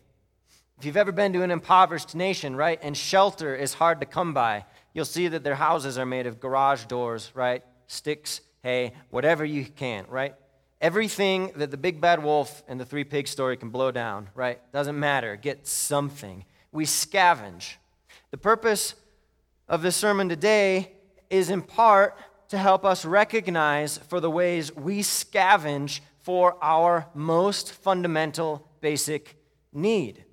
If 0.77 0.85
you've 0.85 0.97
ever 0.97 1.13
been 1.13 1.33
to 1.35 1.43
an 1.43 1.53
impoverished 1.53 2.17
nation, 2.17 2.57
right, 2.57 2.81
and 2.83 2.97
shelter 2.97 3.55
is 3.55 3.73
hard 3.73 4.01
to 4.01 4.07
come 4.07 4.35
by, 4.35 4.65
you'll 4.93 5.05
see 5.05 5.29
that 5.29 5.45
their 5.45 5.55
houses 5.55 5.99
are 5.99 6.05
made 6.05 6.27
of 6.27 6.41
garage 6.41 6.87
doors, 6.87 7.31
right? 7.33 7.63
Sticks, 7.87 8.41
hay, 8.65 8.93
whatever 9.11 9.45
you 9.45 9.65
can, 9.65 10.05
right? 10.09 10.35
Everything 10.81 11.53
that 11.55 11.71
the 11.71 11.77
big 11.77 12.01
bad 12.01 12.25
wolf 12.25 12.65
and 12.67 12.81
the 12.81 12.85
three 12.85 13.05
pig 13.05 13.29
story 13.29 13.57
can 13.57 13.71
blow 13.71 13.93
down, 13.93 14.31
right? 14.35 14.59
Doesn't 14.73 14.99
matter. 14.99 15.37
Get 15.37 15.69
something. 15.69 16.45
We 16.73 16.87
scavenge. 16.87 17.75
The 18.33 18.37
purpose 18.37 18.97
of 19.69 19.81
this 19.81 19.95
sermon 19.95 20.29
today 20.29 20.91
is 21.31 21.51
in 21.51 21.63
part 21.63 22.19
to 22.55 22.61
help 22.61 22.85
us 22.85 23.05
recognize 23.05 23.99
for 23.99 24.21
the 24.21 24.31
ways 24.31 24.75
we 24.77 25.01
scavenge 25.01 25.99
for 26.23 26.57
our 26.63 27.09
most 27.13 27.73
fundamental 27.73 28.69
basic 28.81 29.37
need. 29.73 30.25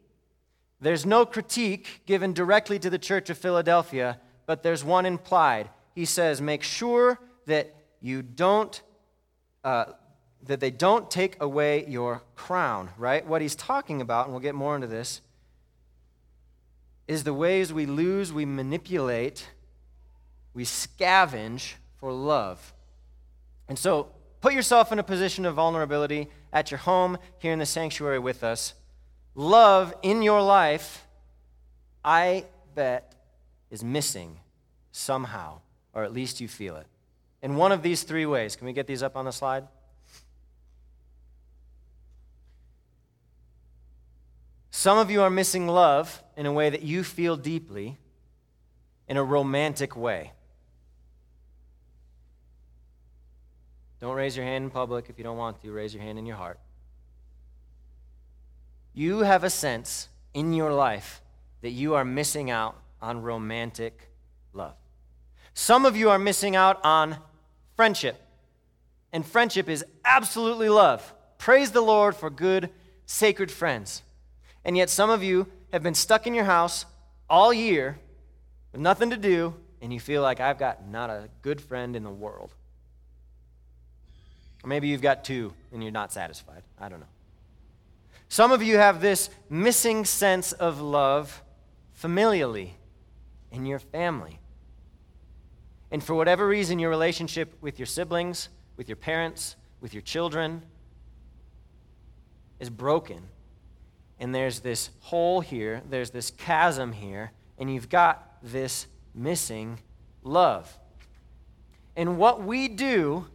There's 0.80 1.04
no 1.04 1.26
critique 1.26 2.04
given 2.06 2.34
directly 2.34 2.78
to 2.78 2.92
the 2.92 3.00
church 3.00 3.32
of 3.32 3.40
Philadelphia, 3.40 4.20
but 4.46 4.62
there's 4.62 4.84
one 4.84 5.08
implied. 5.08 5.68
He 5.96 6.06
says, 6.06 6.42
Make 6.42 6.62
sure 6.62 7.20
that 7.48 7.76
you 8.00 8.22
don't. 8.22 8.80
Uh, 9.64 9.86
that 10.44 10.60
they 10.60 10.72
don't 10.72 11.12
take 11.12 11.40
away 11.40 11.86
your 11.88 12.24
crown, 12.36 12.90
right? 12.98 13.26
What 13.28 13.44
he's 13.44 13.56
talking 13.56 14.02
about, 14.02 14.26
and 14.26 14.34
we'll 14.34 14.42
get 14.42 14.56
more 14.56 14.74
into 14.74 14.88
this, 14.88 15.22
is 17.08 17.24
the 17.24 17.34
ways 17.34 17.72
we 17.72 17.86
lose, 17.86 18.34
we 18.34 18.44
manipulate, 18.44 19.48
we 20.56 20.66
scavenge 20.66 21.74
for 22.02 22.12
love. 22.12 22.74
And 23.70 23.80
so 23.80 24.10
put 24.42 24.54
yourself 24.54 24.92
in 24.92 25.00
a 25.00 25.04
position 25.04 25.46
of 25.46 25.56
vulnerability 25.56 26.28
at 26.52 26.72
your 26.72 26.80
home, 26.80 27.18
here 27.38 27.54
in 27.54 27.60
the 27.60 27.66
sanctuary 27.66 28.20
with 28.20 28.44
us. 28.44 28.74
Love 29.36 29.94
in 30.02 30.22
your 30.22 30.42
life, 30.42 31.08
I 32.04 32.46
bet, 32.76 33.16
is 33.70 33.84
missing 33.84 34.40
somehow, 34.92 35.62
or 35.94 36.04
at 36.04 36.12
least 36.12 36.42
you 36.42 36.50
feel 36.50 36.76
it. 36.76 36.88
In 37.42 37.56
one 37.56 37.72
of 37.72 37.82
these 37.82 38.04
three 38.04 38.26
ways. 38.26 38.56
Can 38.56 38.66
we 38.66 38.74
get 38.74 38.88
these 38.88 39.02
up 39.02 39.16
on 39.16 39.26
the 39.26 39.32
slide? 39.32 39.68
Some 44.72 44.98
of 44.98 45.12
you 45.12 45.22
are 45.22 45.30
missing 45.30 45.68
love 45.68 46.24
in 46.36 46.46
a 46.46 46.52
way 46.52 46.70
that 46.70 46.82
you 46.82 47.04
feel 47.04 47.38
deeply, 47.38 47.98
in 49.08 49.18
a 49.18 49.24
romantic 49.24 49.96
way. 49.96 50.32
Don't 54.02 54.16
raise 54.16 54.36
your 54.36 54.46
hand 54.46 54.66
in 54.66 54.70
public 54.72 55.10
if 55.10 55.18
you 55.20 55.24
don't 55.24 55.38
want 55.38 55.62
to. 55.62 55.72
Raise 55.72 55.94
your 55.94 56.04
hand 56.04 56.18
in 56.18 56.26
your 56.26 56.36
heart. 56.36 56.60
You 58.94 59.20
have 59.20 59.44
a 59.44 59.50
sense 59.50 60.10
in 60.34 60.54
your 60.54 60.74
life 60.74 61.22
that 61.62 61.70
you 61.70 61.94
are 61.94 62.04
missing 62.04 62.50
out 62.50 62.76
on 63.00 63.22
romantic 63.22 64.10
love. 64.54 64.76
Some 65.54 65.86
of 65.86 65.96
you 65.96 66.10
are 66.10 66.18
missing 66.18 66.56
out 66.56 66.84
on 66.84 67.18
friendship. 67.76 68.20
And 69.14 69.26
friendship 69.26 69.70
is 69.70 69.86
absolutely 70.04 70.70
love. 70.70 71.14
Praise 71.38 71.72
the 71.72 71.82
Lord 71.82 72.16
for 72.16 72.30
good, 72.30 72.70
sacred 73.06 73.52
friends. 73.52 74.02
And 74.66 74.76
yet, 74.76 74.90
some 74.90 75.10
of 75.10 75.22
you 75.22 75.48
have 75.72 75.84
been 75.84 75.96
stuck 75.96 76.26
in 76.26 76.34
your 76.34 76.46
house 76.46 76.86
all 77.30 77.54
year 77.54 78.00
with 78.72 78.82
nothing 78.82 79.10
to 79.10 79.18
do, 79.18 79.56
and 79.82 79.94
you 79.94 80.00
feel 80.00 80.22
like 80.22 80.40
I've 80.40 80.58
got 80.58 80.88
not 80.88 81.10
a 81.10 81.30
good 81.42 81.62
friend 81.62 81.96
in 81.96 82.04
the 82.04 82.10
world. 82.10 82.54
Maybe 84.66 84.88
you've 84.88 85.02
got 85.02 85.24
two 85.24 85.54
and 85.72 85.82
you're 85.82 85.92
not 85.92 86.12
satisfied. 86.12 86.64
I 86.80 86.90
don't 86.90 87.00
know. 87.00 87.06
Some 88.30 88.52
of 88.52 88.64
you 88.64 88.78
have 88.78 89.02
this 89.02 89.30
missing 89.50 90.06
sense 90.06 90.52
of 90.54 90.80
love 90.80 91.44
familially 92.02 92.72
in 93.52 93.66
your 93.66 93.80
family. 93.80 94.40
And 95.92 96.04
for 96.04 96.14
whatever 96.14 96.48
reason, 96.48 96.80
your 96.80 96.90
relationship 96.90 97.58
with 97.60 97.80
your 97.80 97.86
siblings, 97.86 98.50
with 98.78 98.88
your 98.88 98.96
parents, 98.96 99.56
with 99.82 99.94
your 99.94 100.02
children 100.02 100.62
is 102.60 102.70
broken 102.70 103.24
and 104.22 104.36
there's 104.36 104.60
this 104.60 104.92
hole 105.00 105.42
here, 105.42 105.82
there's 105.90 106.12
this 106.12 106.30
chasm 106.30 106.94
here, 106.94 107.32
and 107.58 107.74
you've 107.74 107.90
got 107.90 108.38
this 108.44 108.86
missing 109.16 109.80
love. 110.24 110.78
And 111.96 112.20
what 112.20 112.44
we 112.44 112.68
do 112.68 113.26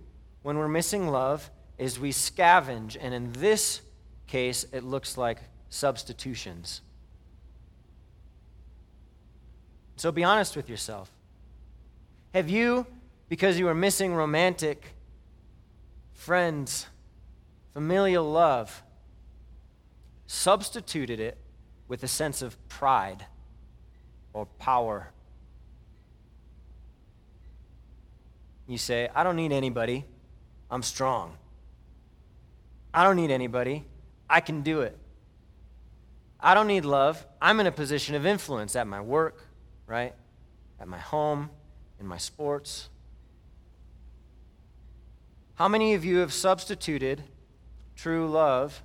when 0.47 0.59
we're 0.59 0.69
missing 0.69 1.09
love 1.09 1.51
is 1.77 1.99
we 1.99 2.13
scavenge, 2.13 2.97
and 3.01 3.13
in 3.13 3.33
this 3.33 3.81
case, 4.29 4.65
it 4.73 4.85
looks 4.85 5.19
like 5.19 5.39
substitutions. 5.71 6.83
So 9.97 10.13
be 10.13 10.23
honest 10.23 10.55
with 10.55 10.71
yourself. 10.71 11.11
Have 12.33 12.49
you, 12.49 12.87
because 13.29 13.59
you 13.59 13.67
are 13.67 13.75
missing 13.75 14.15
romantic 14.15 14.95
friends, 16.13 16.87
familial 17.73 18.31
love, 18.31 18.85
substituted 20.29 21.19
it 21.19 21.39
with 21.89 22.05
a 22.05 22.09
sense 22.09 22.41
of 22.41 22.57
pride 22.69 23.27
or 24.33 24.47
power. 24.61 25.11
You 28.69 28.79
say, 28.79 29.09
I 29.13 29.25
don't 29.25 29.35
need 29.35 29.51
anybody. 29.51 30.05
I'm 30.71 30.83
strong. 30.83 31.37
I 32.93 33.05
don't 33.05 33.17
need 33.17 33.31
anybody. 33.31 33.85
I 34.29 34.41
can 34.41 34.63
do 34.63 34.81
it. 34.81 34.97
I 36.41 36.55
don't 36.55 36.67
need 36.67 36.85
love. 36.85 37.25
I'm 37.41 37.61
in 37.61 37.67
a 37.67 37.73
position 37.73 38.15
of 38.15 38.27
influence 38.27 38.77
at 38.77 38.87
my 38.87 39.01
work, 39.01 39.43
right? 39.87 40.15
At 40.81 40.89
my 40.89 40.99
home, 40.99 41.51
in 42.01 42.07
my 42.07 42.19
sports. 42.19 42.89
How 45.55 45.69
many 45.69 45.95
of 45.95 46.05
you 46.05 46.19
have 46.19 46.33
substituted 46.33 47.23
true 47.97 48.29
love 48.29 48.83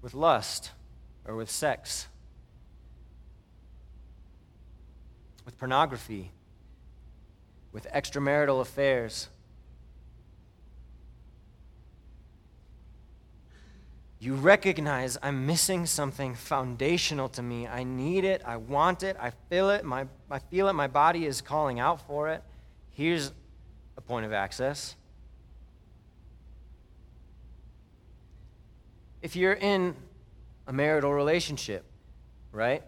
with 0.00 0.14
lust 0.14 0.70
or 1.24 1.36
with 1.36 1.50
sex, 1.50 2.06
with 5.44 5.58
pornography, 5.58 6.30
with 7.72 7.86
extramarital 7.92 8.60
affairs. 8.60 9.28
You 14.22 14.34
recognize 14.34 15.16
I'm 15.22 15.46
missing 15.46 15.86
something 15.86 16.34
foundational 16.34 17.30
to 17.30 17.42
me. 17.42 17.66
I 17.66 17.84
need 17.84 18.24
it. 18.24 18.42
I 18.44 18.58
want 18.58 19.02
it. 19.02 19.16
I 19.18 19.32
feel 19.48 19.70
it. 19.70 19.82
My, 19.82 20.06
I 20.30 20.38
feel 20.38 20.68
it. 20.68 20.74
My 20.74 20.88
body 20.88 21.24
is 21.24 21.40
calling 21.40 21.80
out 21.80 22.06
for 22.06 22.28
it. 22.28 22.42
Here's 22.90 23.32
a 23.96 24.00
point 24.02 24.26
of 24.26 24.32
access 24.32 24.94
if 29.22 29.36
you're 29.36 29.54
in 29.54 29.94
a 30.66 30.72
marital 30.72 31.12
relationship, 31.12 31.84
right? 32.52 32.82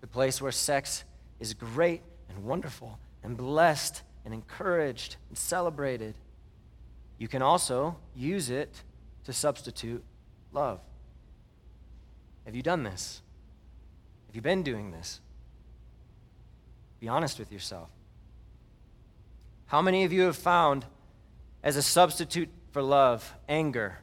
The 0.00 0.06
place 0.06 0.40
where 0.40 0.52
sex 0.52 1.04
is 1.40 1.54
great 1.54 2.02
and 2.28 2.44
wonderful 2.44 2.98
and 3.22 3.36
blessed 3.36 4.02
and 4.24 4.32
encouraged 4.32 5.16
and 5.28 5.36
celebrated, 5.36 6.14
you 7.18 7.28
can 7.28 7.42
also 7.42 7.96
use 8.14 8.50
it 8.50 8.82
to 9.24 9.32
substitute 9.32 10.04
love. 10.54 10.80
Have 12.44 12.54
you 12.54 12.62
done 12.62 12.82
this? 12.82 13.20
Have 14.28 14.36
you 14.36 14.42
been 14.42 14.62
doing 14.62 14.90
this? 14.90 15.20
Be 17.00 17.08
honest 17.08 17.38
with 17.38 17.52
yourself. 17.52 17.90
How 19.66 19.82
many 19.82 20.04
of 20.04 20.12
you 20.12 20.22
have 20.22 20.36
found 20.36 20.86
as 21.62 21.76
a 21.76 21.82
substitute 21.82 22.50
for 22.70 22.82
love 22.82 23.34
anger 23.48 23.98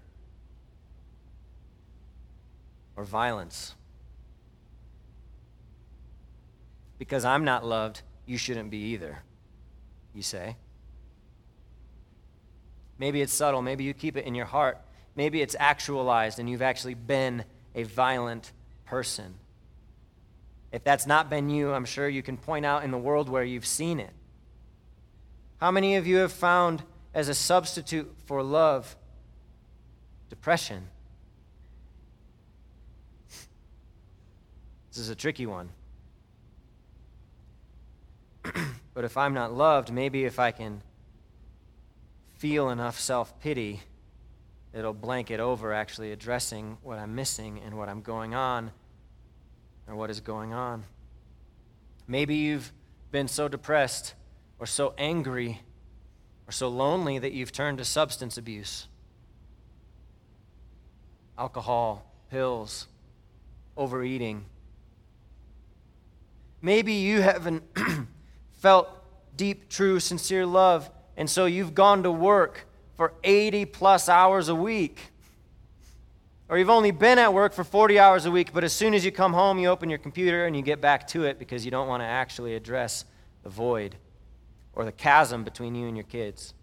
or 2.96 3.04
violence. 3.04 3.76
Because 6.98 7.26
I'm 7.26 7.44
not 7.44 7.66
loved, 7.66 8.02
you 8.26 8.38
shouldn't 8.38 8.70
be 8.70 8.78
either, 8.78 9.20
you 10.14 10.22
say. 10.22 10.56
Maybe 12.98 13.22
it's 13.22 13.34
subtle. 13.34 13.62
Maybe 13.62 13.84
you 13.84 13.94
keep 13.94 14.18
it 14.18 14.26
in 14.26 14.36
your 14.36 14.46
heart. 14.46 14.80
Maybe 15.16 15.42
it's 15.42 15.56
actualized 15.60 16.40
and 16.40 16.50
you've 16.50 16.62
actually 16.62 16.94
been 16.94 17.44
a 17.76 17.84
violent 17.84 18.52
person. 18.86 19.36
If 20.72 20.84
that's 20.84 21.06
not 21.06 21.30
been 21.30 21.50
you, 21.50 21.74
I'm 21.74 21.86
sure 21.86 22.08
you 22.08 22.24
can 22.24 22.38
point 22.38 22.66
out 22.66 22.84
in 22.84 22.92
the 22.92 22.98
world 22.98 23.28
where 23.30 23.44
you've 23.44 23.66
seen 23.66 24.00
it. 24.00 24.12
How 25.60 25.70
many 25.70 25.96
of 25.98 26.08
you 26.08 26.18
have 26.18 26.32
found 26.32 26.84
as 27.14 27.28
a 27.28 27.36
substitute 27.36 28.12
for 28.26 28.42
love 28.42 28.96
depression? 30.30 30.88
This 34.90 34.98
is 34.98 35.10
a 35.10 35.16
tricky 35.16 35.46
one. 35.46 35.70
but 38.94 39.04
if 39.04 39.18
I'm 39.18 39.34
not 39.34 39.54
loved, 39.54 39.92
maybe 39.92 40.26
if 40.26 40.40
I 40.40 40.52
can 40.52 40.82
feel 42.38 42.70
enough 42.70 43.00
self 43.00 43.40
pity, 43.40 43.82
it'll 44.74 44.94
blanket 44.94 45.40
over 45.40 45.74
actually 45.74 46.12
addressing 46.12 46.78
what 46.82 46.98
I'm 46.98 47.16
missing 47.16 47.60
and 47.66 47.78
what 47.78 47.90
I'm 47.90 48.02
going 48.02 48.34
on 48.34 48.72
or 49.88 49.96
what 49.96 50.10
is 50.10 50.20
going 50.20 50.54
on. 50.54 50.86
Maybe 52.08 52.36
you've 52.36 52.72
been 53.12 53.28
so 53.28 53.48
depressed 53.48 54.14
or 54.60 54.66
so 54.66 54.94
angry 54.98 55.62
or 56.48 56.52
so 56.52 56.70
lonely 56.70 57.20
that 57.20 57.34
you've 57.34 57.52
turned 57.52 57.78
to 57.80 57.86
substance 57.86 58.38
abuse 58.38 58.88
alcohol, 61.38 62.06
pills, 62.30 62.88
overeating. 63.76 64.46
Maybe 66.62 66.94
you 66.94 67.22
haven't 67.22 67.64
felt 68.52 68.88
deep, 69.36 69.68
true, 69.68 70.00
sincere 70.00 70.46
love, 70.46 70.92
and 71.18 71.28
so 71.28 71.46
you've 71.46 71.74
gone 71.74 72.04
to 72.04 72.12
work 72.12 72.68
for 73.02 73.14
80 73.24 73.66
plus 73.66 74.08
hours 74.08 74.48
a 74.48 74.54
week. 74.54 75.00
Or 76.48 76.60
you've 76.60 76.70
only 76.70 76.92
been 76.92 77.18
at 77.18 77.34
work 77.34 77.52
for 77.52 77.64
40 77.64 77.98
hours 77.98 78.28
a 78.28 78.30
week, 78.30 78.54
but 78.54 78.64
as 78.64 78.74
soon 78.74 78.94
as 78.94 79.04
you 79.04 79.12
come 79.12 79.34
home, 79.34 79.58
you 79.58 79.70
open 79.70 79.90
your 79.90 79.98
computer 79.98 80.46
and 80.46 80.56
you 80.56 80.62
get 80.62 80.82
back 80.82 81.08
to 81.08 81.24
it 81.24 81.40
because 81.40 81.66
you 81.66 81.72
don't 81.72 81.88
want 81.88 82.04
to 82.04 82.06
actually 82.06 82.54
address 82.54 83.06
the 83.42 83.50
void 83.50 83.96
or 84.74 84.86
the 84.86 84.92
chasm 84.92 85.44
between 85.44 85.74
you 85.74 85.88
and 85.88 85.98
your 85.98 86.04
kids, 86.04 86.54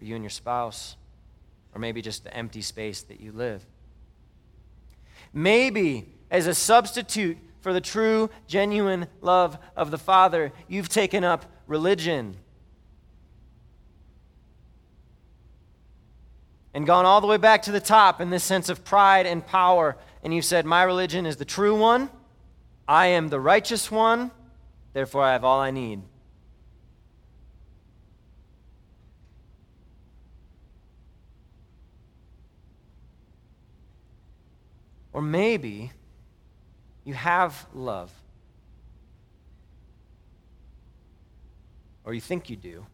or 0.00 0.06
you 0.06 0.14
and 0.14 0.24
your 0.24 0.30
spouse, 0.30 0.96
or 1.74 1.78
maybe 1.78 2.00
just 2.00 2.24
the 2.24 2.34
empty 2.34 2.62
space 2.62 3.02
that 3.02 3.20
you 3.20 3.30
live. 3.32 3.66
Maybe 5.34 6.14
as 6.30 6.46
a 6.46 6.54
substitute 6.54 7.36
for 7.60 7.74
the 7.74 7.82
true, 7.82 8.30
genuine 8.46 9.06
love 9.20 9.58
of 9.76 9.90
the 9.90 9.98
Father, 9.98 10.50
you've 10.66 10.88
taken 10.88 11.24
up 11.24 11.44
religion. 11.66 12.36
And 16.74 16.86
gone 16.86 17.06
all 17.06 17.20
the 17.20 17.28
way 17.28 17.36
back 17.36 17.62
to 17.62 17.72
the 17.72 17.80
top 17.80 18.20
in 18.20 18.30
this 18.30 18.42
sense 18.42 18.68
of 18.68 18.84
pride 18.84 19.26
and 19.26 19.46
power. 19.46 19.96
And 20.24 20.34
you've 20.34 20.44
said, 20.44 20.66
My 20.66 20.82
religion 20.82 21.24
is 21.24 21.36
the 21.36 21.44
true 21.44 21.78
one. 21.78 22.10
I 22.86 23.06
am 23.06 23.28
the 23.28 23.40
righteous 23.40 23.90
one. 23.90 24.32
Therefore, 24.92 25.22
I 25.22 25.32
have 25.32 25.44
all 25.44 25.60
I 25.60 25.70
need. 25.70 26.02
Or 35.12 35.22
maybe 35.22 35.92
you 37.04 37.14
have 37.14 37.66
love. 37.72 38.12
Or 42.04 42.12
you 42.12 42.20
think 42.20 42.50
you 42.50 42.56
do, 42.56 42.84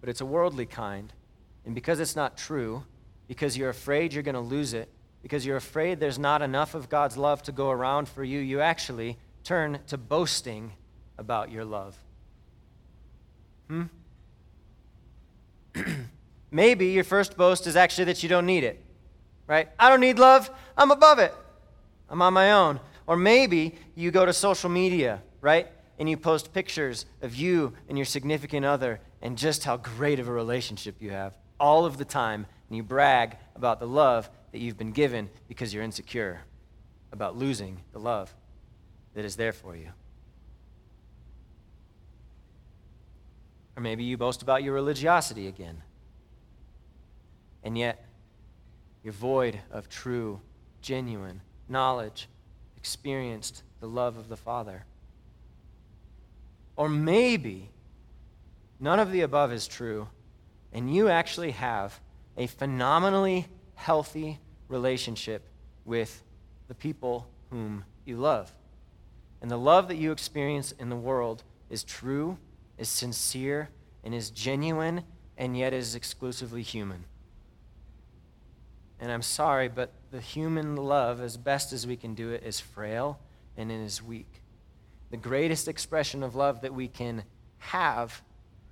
but 0.00 0.08
it's 0.08 0.20
a 0.20 0.26
worldly 0.26 0.66
kind. 0.66 1.12
And 1.66 1.74
because 1.74 2.00
it's 2.00 2.16
not 2.16 2.38
true, 2.38 2.84
because 3.28 3.56
you're 3.56 3.68
afraid 3.68 4.12
you're 4.12 4.22
going 4.22 4.34
to 4.34 4.40
lose 4.40 4.74
it, 4.74 4.88
because 5.22 5.46
you're 5.46 5.56
afraid 5.56 6.00
there's 6.00 6.18
not 6.18 6.42
enough 6.42 6.74
of 6.74 6.88
God's 6.88 7.16
love 7.16 7.42
to 7.44 7.52
go 7.52 7.70
around 7.70 8.08
for 8.08 8.24
you, 8.24 8.40
you 8.40 8.60
actually 8.60 9.16
turn 9.44 9.78
to 9.86 9.96
boasting 9.96 10.72
about 11.16 11.50
your 11.50 11.64
love. 11.64 11.96
Hmm? 13.68 13.84
Maybe 16.50 16.86
your 16.86 17.04
first 17.04 17.36
boast 17.36 17.66
is 17.66 17.76
actually 17.76 18.06
that 18.06 18.22
you 18.22 18.28
don't 18.28 18.46
need 18.46 18.64
it, 18.64 18.82
right? 19.46 19.68
I 19.78 19.90
don't 19.90 20.00
need 20.00 20.18
love, 20.18 20.50
I'm 20.76 20.90
above 20.90 21.18
it. 21.18 21.34
I'm 22.08 22.22
on 22.22 22.32
my 22.32 22.52
own. 22.52 22.80
Or 23.06 23.16
maybe 23.16 23.74
you 23.94 24.10
go 24.10 24.24
to 24.26 24.32
social 24.32 24.70
media, 24.70 25.22
right? 25.40 25.66
And 25.98 26.08
you 26.08 26.16
post 26.16 26.52
pictures 26.52 27.06
of 27.22 27.34
you 27.34 27.74
and 27.88 27.98
your 27.98 28.04
significant 28.04 28.64
other 28.64 29.00
and 29.20 29.36
just 29.36 29.64
how 29.64 29.76
great 29.76 30.20
of 30.20 30.28
a 30.28 30.32
relationship 30.32 30.96
you 31.00 31.10
have 31.10 31.34
all 31.58 31.84
of 31.84 31.98
the 31.98 32.04
time. 32.04 32.46
And 32.68 32.76
you 32.76 32.82
brag 32.82 33.36
about 33.54 33.80
the 33.80 33.86
love 33.86 34.28
that 34.52 34.58
you've 34.58 34.78
been 34.78 34.92
given 34.92 35.30
because 35.48 35.72
you're 35.72 35.82
insecure 35.82 36.40
about 37.12 37.36
losing 37.36 37.80
the 37.92 37.98
love 37.98 38.34
that 39.14 39.24
is 39.24 39.36
there 39.36 39.52
for 39.52 39.74
you. 39.74 39.88
Or 43.76 43.80
maybe 43.80 44.04
you 44.04 44.16
boast 44.16 44.42
about 44.42 44.62
your 44.62 44.74
religiosity 44.74 45.46
again. 45.46 45.82
And 47.62 47.78
yet, 47.78 48.04
you're 49.02 49.12
void 49.12 49.58
of 49.70 49.88
true, 49.88 50.40
genuine 50.82 51.40
knowledge, 51.68 52.28
experienced 52.76 53.62
the 53.80 53.88
love 53.88 54.16
of 54.16 54.28
the 54.28 54.36
Father. 54.36 54.84
Or 56.76 56.88
maybe 56.88 57.70
none 58.80 58.98
of 58.98 59.12
the 59.12 59.22
above 59.22 59.52
is 59.52 59.66
true, 59.66 60.08
and 60.72 60.94
you 60.94 61.08
actually 61.08 61.52
have 61.52 62.00
a 62.38 62.46
phenomenally 62.46 63.46
healthy 63.74 64.38
relationship 64.68 65.46
with 65.84 66.22
the 66.68 66.74
people 66.74 67.28
whom 67.50 67.84
you 68.04 68.16
love. 68.16 68.52
And 69.42 69.50
the 69.50 69.58
love 69.58 69.88
that 69.88 69.96
you 69.96 70.12
experience 70.12 70.72
in 70.72 70.88
the 70.88 70.96
world 70.96 71.42
is 71.68 71.84
true, 71.84 72.38
is 72.78 72.88
sincere, 72.88 73.68
and 74.04 74.14
is 74.14 74.30
genuine, 74.30 75.02
and 75.36 75.56
yet 75.56 75.72
is 75.72 75.94
exclusively 75.94 76.62
human. 76.62 77.04
And 79.00 79.12
I'm 79.12 79.22
sorry, 79.22 79.68
but 79.68 79.92
the 80.10 80.20
human 80.20 80.76
love, 80.76 81.20
as 81.20 81.36
best 81.36 81.72
as 81.72 81.86
we 81.86 81.96
can 81.96 82.14
do 82.14 82.30
it, 82.30 82.42
is 82.44 82.58
frail 82.58 83.20
and 83.56 83.70
it 83.70 83.80
is 83.80 84.02
weak. 84.02 84.42
The 85.10 85.16
greatest 85.16 85.68
expression 85.68 86.22
of 86.22 86.34
love 86.34 86.60
that 86.62 86.74
we 86.74 86.88
can 86.88 87.24
have, 87.58 88.22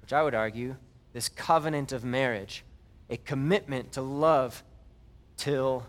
which 0.01 0.13
I 0.13 0.23
would 0.23 0.35
argue, 0.35 0.77
this 1.13 1.29
covenant 1.29 1.93
of 1.93 2.05
marriage, 2.05 2.65
a 3.09 3.17
commitment 3.17 3.93
to 3.93 4.03
love 4.03 4.63
till 5.37 5.87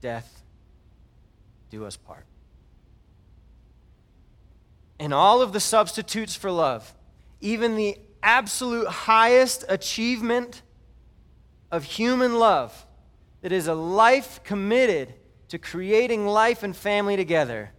death 0.00 0.42
do 1.70 1.84
us 1.84 1.96
part. 1.96 2.24
And 4.98 5.14
all 5.14 5.42
of 5.42 5.52
the 5.52 5.60
substitutes 5.60 6.34
for 6.34 6.50
love, 6.50 6.94
even 7.40 7.76
the 7.76 7.98
absolute 8.22 8.88
highest 8.88 9.64
achievement 9.68 10.62
of 11.70 11.84
human 11.84 12.38
love, 12.38 12.86
that 13.42 13.52
is 13.52 13.68
a 13.68 13.74
life 13.74 14.42
committed 14.42 15.14
to 15.48 15.58
creating 15.58 16.26
life 16.26 16.62
and 16.62 16.76
family 16.76 17.16
together 17.16 17.70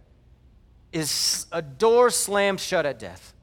is 0.92 1.46
a 1.52 1.62
door 1.62 2.10
slammed 2.10 2.60
shut 2.60 2.86
at 2.86 2.98
death. 2.98 3.34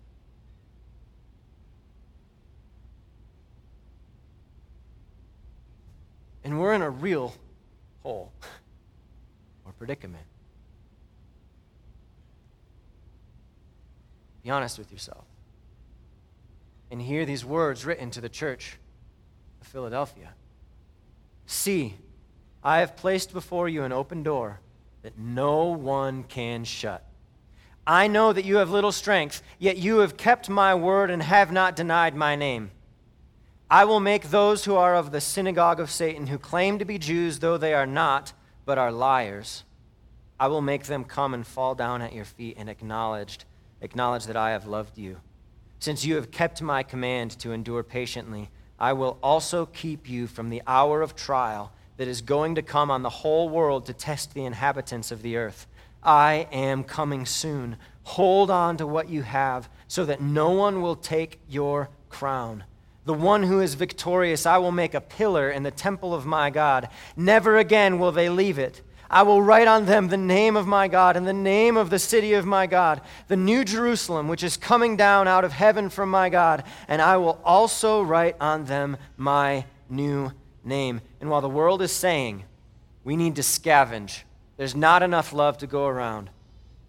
And 6.47 6.61
we're 6.61 6.73
in 6.73 6.81
a 6.81 6.89
real 6.89 7.35
hole 8.03 8.31
or 9.65 9.73
predicament. 9.73 10.23
Be 14.45 14.49
honest 14.49 14.77
with 14.77 14.89
yourself. 14.89 15.25
And 16.89 17.01
hear 17.01 17.25
these 17.25 17.43
words 17.43 17.83
written 17.83 18.11
to 18.11 18.21
the 18.21 18.29
church 18.29 18.77
of 19.59 19.67
Philadelphia. 19.67 20.35
See, 21.47 21.95
I 22.63 22.79
have 22.79 22.95
placed 22.95 23.33
before 23.33 23.67
you 23.67 23.83
an 23.83 23.91
open 23.91 24.23
door 24.23 24.61
that 25.01 25.17
no 25.17 25.65
one 25.65 26.23
can 26.23 26.63
shut. 26.63 27.05
I 27.85 28.07
know 28.07 28.31
that 28.31 28.45
you 28.45 28.55
have 28.55 28.69
little 28.69 28.93
strength, 28.93 29.43
yet 29.59 29.75
you 29.75 29.97
have 29.97 30.15
kept 30.15 30.47
my 30.47 30.75
word 30.75 31.11
and 31.11 31.21
have 31.23 31.51
not 31.51 31.75
denied 31.75 32.15
my 32.15 32.37
name. 32.37 32.71
I 33.69 33.83
will 33.83 33.99
make 33.99 34.29
those 34.29 34.63
who 34.63 34.75
are 34.75 34.95
of 34.95 35.11
the 35.11 35.19
synagogue 35.19 35.81
of 35.81 35.91
Satan, 35.91 36.27
who 36.27 36.37
claim 36.37 36.79
to 36.79 36.85
be 36.85 36.97
Jews, 36.97 37.39
though 37.39 37.57
they 37.57 37.73
are 37.73 37.85
not, 37.85 38.31
but 38.65 38.77
are 38.77 38.91
liars, 38.93 39.65
I 40.39 40.47
will 40.47 40.61
make 40.61 40.85
them 40.85 41.03
come 41.03 41.33
and 41.33 41.45
fall 41.45 41.75
down 41.75 42.01
at 42.01 42.13
your 42.13 42.23
feet 42.23 42.55
and 42.57 42.69
acknowledged, 42.69 43.43
acknowledge 43.81 44.25
that 44.27 44.37
I 44.37 44.51
have 44.51 44.67
loved 44.67 44.97
you. 44.97 45.17
Since 45.79 46.05
you 46.05 46.15
have 46.15 46.31
kept 46.31 46.61
my 46.61 46.81
command 46.81 47.31
to 47.39 47.51
endure 47.51 47.83
patiently, 47.83 48.49
I 48.79 48.93
will 48.93 49.17
also 49.21 49.65
keep 49.65 50.09
you 50.09 50.27
from 50.27 50.49
the 50.49 50.61
hour 50.65 51.01
of 51.01 51.15
trial 51.15 51.73
that 51.97 52.07
is 52.07 52.21
going 52.21 52.55
to 52.55 52.61
come 52.61 52.89
on 52.89 53.01
the 53.01 53.09
whole 53.09 53.49
world 53.49 53.85
to 53.87 53.93
test 53.93 54.33
the 54.33 54.45
inhabitants 54.45 55.11
of 55.11 55.23
the 55.23 55.35
earth. 55.35 55.67
I 56.03 56.47
am 56.51 56.83
coming 56.83 57.25
soon. 57.25 57.77
Hold 58.03 58.49
on 58.49 58.77
to 58.77 58.87
what 58.87 59.09
you 59.09 59.23
have 59.23 59.67
so 59.87 60.05
that 60.05 60.21
no 60.21 60.51
one 60.51 60.81
will 60.81 60.95
take 60.95 61.39
your 61.49 61.89
crown. 62.09 62.63
The 63.07 63.13
one 63.13 63.43
who 63.43 63.61
is 63.61 63.75
victorious, 63.75 64.45
I 64.45 64.57
will 64.57 64.73
make 64.73 64.93
a 64.93 64.99
pillar 64.99 65.49
in 65.49 65.63
the 65.63 65.71
temple 65.71 66.13
of 66.13 66.25
my 66.25 66.49
God. 66.49 66.89
Never 67.15 67.57
again 67.57 67.99
will 67.99 68.11
they 68.11 68.27
leave 68.27 68.59
it. 68.59 68.81
I 69.09 69.23
will 69.23 69.41
write 69.41 69.69
on 69.69 69.85
them 69.85 70.09
the 70.09 70.17
name 70.17 70.57
of 70.57 70.67
my 70.67 70.89
God 70.89 71.15
and 71.15 71.25
the 71.25 71.31
name 71.31 71.77
of 71.77 71.89
the 71.89 71.99
city 71.99 72.33
of 72.33 72.45
my 72.45 72.67
God, 72.67 72.99
the 73.29 73.37
new 73.37 73.63
Jerusalem, 73.63 74.27
which 74.27 74.43
is 74.43 74.57
coming 74.57 74.97
down 74.97 75.25
out 75.25 75.45
of 75.45 75.53
heaven 75.53 75.87
from 75.87 76.09
my 76.09 76.27
God, 76.27 76.65
and 76.89 77.01
I 77.01 77.15
will 77.15 77.39
also 77.45 78.01
write 78.01 78.35
on 78.41 78.65
them 78.65 78.97
my 79.15 79.63
new 79.89 80.33
name. 80.65 80.99
And 81.21 81.29
while 81.29 81.39
the 81.39 81.47
world 81.47 81.81
is 81.81 81.93
saying 81.93 82.43
we 83.05 83.15
need 83.15 83.37
to 83.37 83.41
scavenge, 83.41 84.23
there's 84.57 84.75
not 84.75 85.01
enough 85.01 85.31
love 85.31 85.59
to 85.59 85.67
go 85.67 85.87
around, 85.87 86.29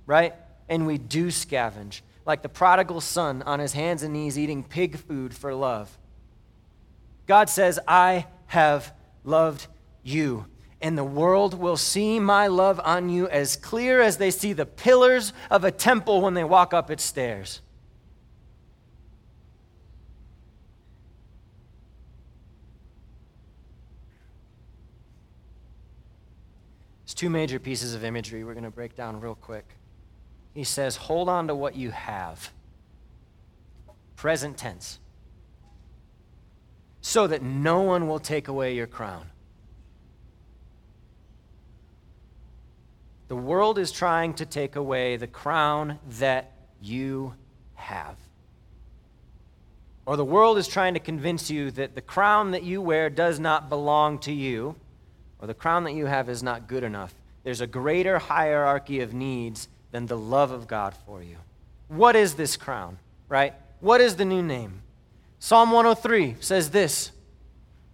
right? 0.05 0.35
And 0.69 0.85
we 0.85 0.99
do 0.99 1.29
scavenge, 1.29 2.01
like 2.27 2.43
the 2.43 2.49
prodigal 2.49 3.01
son 3.01 3.43
on 3.43 3.61
his 3.61 3.75
hands 3.75 4.03
and 4.03 4.13
knees 4.13 4.37
eating 4.37 4.65
pig 4.65 4.99
food 4.99 5.33
for 5.33 5.55
love. 5.55 5.97
God 7.29 7.51
says, 7.51 7.79
I 7.87 8.27
have 8.47 8.93
loved 9.23 9.67
you. 10.03 10.47
And 10.81 10.97
the 10.97 11.05
world 11.05 11.55
will 11.55 11.77
see 11.77 12.19
my 12.19 12.47
love 12.47 12.81
on 12.83 13.11
you 13.11 13.29
as 13.29 13.55
clear 13.55 14.01
as 14.01 14.17
they 14.17 14.31
see 14.31 14.55
the 14.55 14.65
pillars 14.65 15.35
of 15.51 15.63
a 15.63 15.71
temple 15.71 16.23
when 16.23 16.35
they 16.35 16.45
walk 16.45 16.73
up 16.73 16.91
its 16.91 17.05
stairs. 17.05 17.61
There's 27.05 27.15
two 27.15 27.29
major 27.29 27.59
pieces 27.59 27.95
of 27.95 28.05
imagery 28.05 28.43
we're 28.43 28.55
going 28.55 28.65
to 28.65 28.71
break 28.71 28.97
down 28.97 29.21
real 29.21 29.35
quick. 29.35 29.67
He 30.55 30.65
says, 30.65 30.97
Hold 30.97 31.29
on 31.29 31.49
to 31.49 31.55
what 31.55 31.77
you 31.77 31.91
have. 31.91 32.53
Present 34.17 34.57
tense 34.57 34.99
so 37.09 37.27
that 37.27 37.41
no 37.41 37.81
one 37.81 38.07
will 38.07 38.19
take 38.19 38.49
away 38.49 38.75
your 38.75 38.87
crown. 38.87 39.25
The 43.29 43.37
world 43.37 43.79
is 43.79 43.91
trying 43.91 44.35
to 44.35 44.45
take 44.45 44.77
away 44.77 45.17
the 45.17 45.27
crown 45.27 45.99
that 46.19 46.53
you 46.83 47.33
have. 47.77 48.15
Or 50.05 50.19
the 50.19 50.25
world 50.25 50.59
is 50.59 50.69
trying 50.69 50.93
to 50.95 51.01
convince 51.01 51.51
you 51.51 51.71
that 51.71 51.95
the 51.95 52.03
crown 52.03 52.51
that 52.51 52.63
you 52.63 52.83
wear 52.83 53.09
does 53.09 53.41
not 53.41 53.71
belong 53.71 54.19
to 54.19 54.33
you, 54.33 54.77
or 55.41 55.47
the 55.47 55.55
crown 55.55 55.85
that 55.85 55.95
you 55.95 56.05
have 56.05 56.29
is 56.29 56.43
not 56.43 56.69
good 56.69 56.85
enough. 56.85 57.15
There's 57.43 57.63
a 57.63 57.67
greater 57.67 58.19
hierarchy 58.19 59.01
of 59.01 59.15
needs 59.15 59.69
than 59.93 60.05
the 60.05 60.19
love 60.19 60.51
of 60.51 60.69
God 60.69 60.93
for 61.07 61.23
you. 61.23 61.39
What 61.89 62.17
is 62.17 62.35
this 62.35 62.59
crown, 62.59 62.99
right? 63.31 63.55
What 63.81 64.03
is 64.03 64.17
the 64.17 64.27
new 64.27 64.43
name? 64.43 64.83
Psalm 65.39 65.71
103 65.71 66.37
says 66.41 66.71
this 66.71 67.13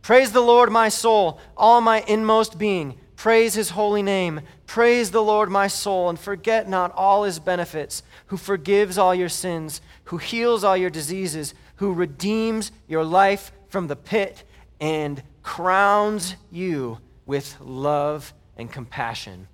Praise 0.03 0.33
the 0.33 0.41
Lord, 0.41 0.71
my 0.71 0.89
soul, 0.89 1.41
all 1.57 1.81
my 1.81 2.05
inmost 2.07 2.59
being. 2.59 2.99
Praise 3.17 3.55
his 3.55 3.71
holy 3.71 4.03
name. 4.03 4.41
Praise 4.67 5.11
the 5.11 5.23
Lord, 5.23 5.51
my 5.51 5.67
soul, 5.67 6.09
and 6.09 6.19
forget 6.19 6.69
not 6.69 6.93
all 6.93 7.25
his 7.25 7.39
benefits, 7.39 8.03
who 8.27 8.37
forgives 8.37 8.99
all 8.99 9.15
your 9.15 9.29
sins, 9.29 9.81
who 10.05 10.19
heals 10.19 10.65
all 10.65 10.77
your 10.77 10.91
diseases, 10.91 11.55
who 11.77 11.93
redeems 11.93 12.73
your 12.87 13.05
life 13.05 13.53
from 13.69 13.87
the 13.87 13.97
pit, 13.97 14.43
and 14.81 15.23
crowns 15.43 16.37
you 16.51 16.99
with 17.25 17.57
love 17.61 18.35
and 18.57 18.71
compassion. 18.71 19.49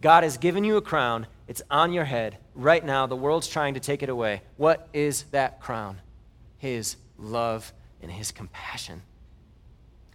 God 0.00 0.22
has 0.22 0.36
given 0.36 0.64
you 0.64 0.76
a 0.76 0.82
crown. 0.82 1.26
It's 1.48 1.62
on 1.70 1.92
your 1.92 2.04
head. 2.04 2.36
Right 2.54 2.84
now, 2.84 3.06
the 3.06 3.16
world's 3.16 3.48
trying 3.48 3.74
to 3.74 3.80
take 3.80 4.02
it 4.02 4.08
away. 4.08 4.42
What 4.56 4.88
is 4.92 5.24
that 5.30 5.60
crown? 5.60 6.00
His 6.58 6.96
love, 7.18 7.72
and 8.02 8.10
his 8.10 8.32
compassion. 8.32 9.02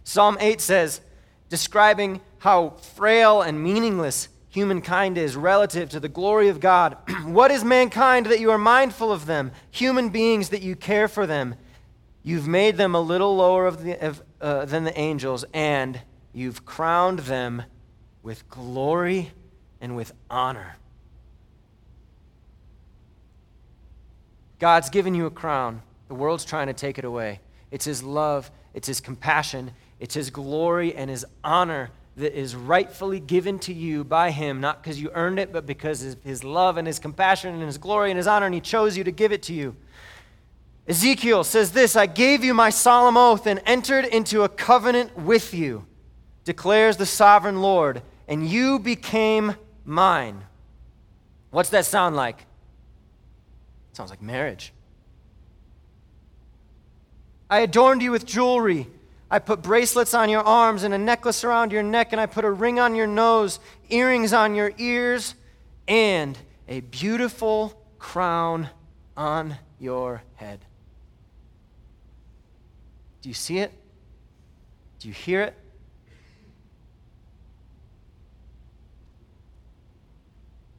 Psalm 0.04 0.36
8 0.40 0.60
says, 0.60 1.00
describing 1.48 2.20
how 2.38 2.70
frail 2.70 3.42
and 3.42 3.62
meaningless 3.62 4.28
humankind 4.48 5.18
is 5.18 5.36
relative 5.36 5.88
to 5.90 6.00
the 6.00 6.08
glory 6.08 6.48
of 6.48 6.60
God. 6.60 6.96
what 7.24 7.50
is 7.50 7.64
mankind 7.64 8.26
that 8.26 8.40
you 8.40 8.50
are 8.50 8.58
mindful 8.58 9.12
of 9.12 9.26
them? 9.26 9.52
Human 9.70 10.08
beings 10.08 10.48
that 10.50 10.62
you 10.62 10.76
care 10.76 11.08
for 11.08 11.26
them. 11.26 11.54
You've 12.22 12.48
made 12.48 12.76
them 12.76 12.94
a 12.94 13.00
little 13.00 13.36
lower 13.36 13.66
of 13.66 13.82
the, 13.82 13.98
of, 14.04 14.22
uh, 14.40 14.64
than 14.64 14.84
the 14.84 14.98
angels, 14.98 15.44
and 15.54 16.00
you've 16.32 16.64
crowned 16.64 17.20
them 17.20 17.62
with 18.22 18.48
glory 18.48 19.32
and 19.80 19.96
with 19.96 20.12
honor. 20.28 20.76
God's 24.58 24.90
given 24.90 25.14
you 25.14 25.24
a 25.24 25.30
crown. 25.30 25.82
The 26.10 26.16
world's 26.16 26.44
trying 26.44 26.66
to 26.66 26.72
take 26.72 26.98
it 26.98 27.04
away. 27.04 27.38
It's 27.70 27.84
His 27.84 28.02
love, 28.02 28.50
it's 28.74 28.88
His 28.88 29.00
compassion, 29.00 29.70
it's 30.00 30.12
His 30.12 30.28
glory 30.28 30.92
and 30.92 31.08
His 31.08 31.24
honor 31.44 31.90
that 32.16 32.36
is 32.36 32.56
rightfully 32.56 33.20
given 33.20 33.60
to 33.60 33.72
you 33.72 34.02
by 34.02 34.32
Him, 34.32 34.60
not 34.60 34.82
because 34.82 35.00
you 35.00 35.12
earned 35.14 35.38
it, 35.38 35.52
but 35.52 35.66
because 35.66 36.02
of 36.04 36.20
His 36.24 36.42
love 36.42 36.78
and 36.78 36.86
His 36.88 36.98
compassion 36.98 37.54
and 37.54 37.62
His 37.62 37.78
glory 37.78 38.10
and 38.10 38.18
His 38.18 38.26
honor, 38.26 38.46
and 38.46 38.54
He 38.56 38.60
chose 38.60 38.96
you 38.96 39.04
to 39.04 39.12
give 39.12 39.30
it 39.30 39.40
to 39.44 39.54
you. 39.54 39.76
Ezekiel 40.88 41.44
says 41.44 41.70
this 41.70 41.94
I 41.94 42.06
gave 42.06 42.42
you 42.42 42.54
my 42.54 42.70
solemn 42.70 43.16
oath 43.16 43.46
and 43.46 43.62
entered 43.64 44.04
into 44.04 44.42
a 44.42 44.48
covenant 44.48 45.16
with 45.16 45.54
you, 45.54 45.86
declares 46.42 46.96
the 46.96 47.06
sovereign 47.06 47.62
Lord, 47.62 48.02
and 48.26 48.44
you 48.44 48.80
became 48.80 49.54
mine. 49.84 50.42
What's 51.52 51.70
that 51.70 51.86
sound 51.86 52.16
like? 52.16 52.40
It 53.92 53.96
sounds 53.96 54.10
like 54.10 54.20
marriage. 54.20 54.72
I 57.50 57.60
adorned 57.60 58.00
you 58.00 58.12
with 58.12 58.24
jewelry. 58.24 58.86
I 59.28 59.40
put 59.40 59.60
bracelets 59.60 60.14
on 60.14 60.30
your 60.30 60.42
arms 60.42 60.84
and 60.84 60.94
a 60.94 60.98
necklace 60.98 61.42
around 61.42 61.72
your 61.72 61.82
neck, 61.82 62.12
and 62.12 62.20
I 62.20 62.26
put 62.26 62.44
a 62.44 62.50
ring 62.50 62.78
on 62.78 62.94
your 62.94 63.08
nose, 63.08 63.58
earrings 63.88 64.32
on 64.32 64.54
your 64.54 64.72
ears, 64.78 65.34
and 65.88 66.38
a 66.68 66.80
beautiful 66.80 67.76
crown 67.98 68.70
on 69.16 69.56
your 69.80 70.22
head. 70.36 70.60
Do 73.22 73.28
you 73.28 73.34
see 73.34 73.58
it? 73.58 73.72
Do 75.00 75.08
you 75.08 75.14
hear 75.14 75.42
it? 75.42 75.54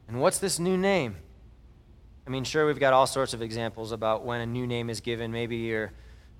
And 0.08 0.20
what's 0.20 0.38
this 0.38 0.58
new 0.58 0.76
name? 0.76 1.16
I 2.26 2.30
mean, 2.30 2.44
sure, 2.44 2.66
we've 2.66 2.78
got 2.78 2.92
all 2.92 3.06
sorts 3.06 3.34
of 3.34 3.42
examples 3.42 3.92
about 3.92 4.24
when 4.24 4.40
a 4.40 4.46
new 4.46 4.66
name 4.66 4.90
is 4.90 5.00
given. 5.00 5.32
Maybe 5.32 5.56
you're 5.56 5.92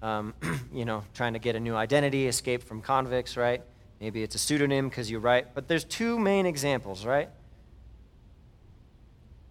um, 0.02 0.34
you 0.72 0.84
know, 0.84 1.04
trying 1.14 1.32
to 1.32 1.38
get 1.38 1.56
a 1.56 1.60
new 1.60 1.74
identity, 1.74 2.26
escape 2.26 2.62
from 2.62 2.82
convicts, 2.82 3.36
right? 3.36 3.62
Maybe 4.00 4.22
it's 4.22 4.34
a 4.34 4.38
pseudonym 4.38 4.88
because 4.88 5.10
you 5.10 5.20
write. 5.20 5.54
But 5.54 5.68
there's 5.68 5.84
two 5.84 6.18
main 6.18 6.44
examples, 6.44 7.06
right? 7.06 7.30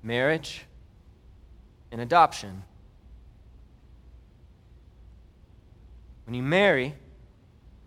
Marriage 0.04 0.66
and 1.92 2.02
adoption. 2.02 2.64
When 6.26 6.36
you 6.36 6.44
marry, 6.44 6.96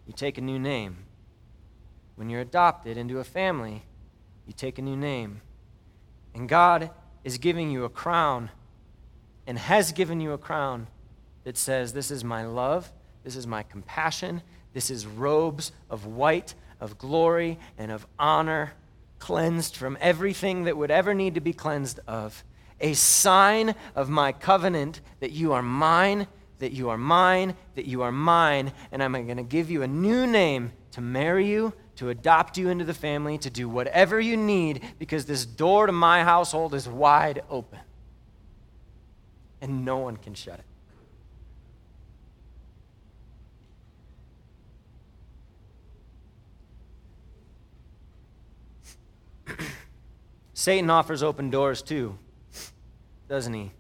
you 0.07 0.13
take 0.15 0.39
a 0.39 0.41
new 0.41 0.59
name. 0.59 0.97
When 2.17 2.31
you're 2.31 2.41
adopted 2.41 2.97
into 2.97 3.19
a 3.19 3.25
family, 3.25 3.83
you 4.47 4.53
take 4.53 4.79
a 4.79 4.83
new 4.83 4.97
name. 4.97 5.41
And 6.35 6.49
God 6.49 6.91
is 7.25 7.39
giving 7.39 7.71
you 7.71 7.85
a 7.85 7.89
crown 7.89 8.51
and 9.47 9.59
has 9.59 9.93
given 9.93 10.21
you 10.21 10.33
a 10.33 10.39
crown 10.39 10.87
that 11.45 11.57
says, 11.57 11.93
This 11.93 12.11
is 12.11 12.25
my 12.25 12.45
love, 12.45 12.93
this 13.23 13.37
is 13.37 13.47
my 13.47 13.63
compassion, 13.63 14.43
this 14.73 14.91
is 14.91 15.07
robes 15.07 15.73
of 15.89 16.07
white, 16.07 16.55
of 16.81 16.99
glory, 16.99 17.59
and 17.79 17.93
of 17.93 18.07
honor, 18.19 18.73
cleansed 19.19 19.77
from 19.77 19.97
everything 20.01 20.65
that 20.65 20.77
would 20.77 20.91
ever 20.91 21.15
need 21.15 21.35
to 21.35 21.41
be 21.41 21.53
cleansed 21.53 22.01
of. 22.07 22.45
A 22.81 22.93
sign 22.93 23.75
of 23.95 24.11
my 24.11 24.33
covenant 24.33 25.01
that 25.21 25.31
you 25.31 25.53
are 25.53 25.63
mine, 25.63 26.27
that 26.59 26.73
you 26.73 26.91
are 26.91 26.99
mine, 26.99 27.55
that 27.77 27.87
you 27.87 28.03
are 28.03 28.13
mine, 28.13 28.73
and 28.91 29.03
I'm 29.03 29.13
going 29.13 29.37
to 29.37 29.43
give 29.43 29.71
you 29.71 29.83
a 29.83 29.89
new 29.89 30.27
name 30.27 30.73
to 30.91 31.01
marry 31.01 31.49
you, 31.49 31.73
to 31.97 32.11
adopt 32.11 32.59
you 32.59 32.69
into 32.69 32.85
the 32.85 32.95
family, 32.95 33.39
to 33.39 33.51
do 33.51 33.69
whatever 33.69 34.21
you 34.21 34.37
need, 34.37 34.83
because 34.99 35.25
this 35.25 35.47
door 35.47 35.87
to 35.87 35.93
my 35.93 36.25
household 36.25 36.75
is 36.75 36.89
wide 36.89 37.43
open. 37.49 37.79
And 39.61 39.85
no 39.85 39.99
one 39.99 40.17
can 40.17 40.35
shut 40.35 40.59
it. 40.59 40.65
Satan 50.65 50.89
offers 50.89 51.23
open 51.23 51.51
doors 51.51 51.83
too, 51.83 52.17
doesn't 53.29 53.53
he? 53.53 53.71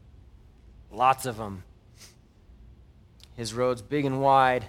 Lots 0.92 1.25
of 1.25 1.38
them. 1.38 1.64
His 3.37 3.55
road's 3.55 3.81
big 3.81 4.05
and 4.05 4.20
wide. 4.20 4.66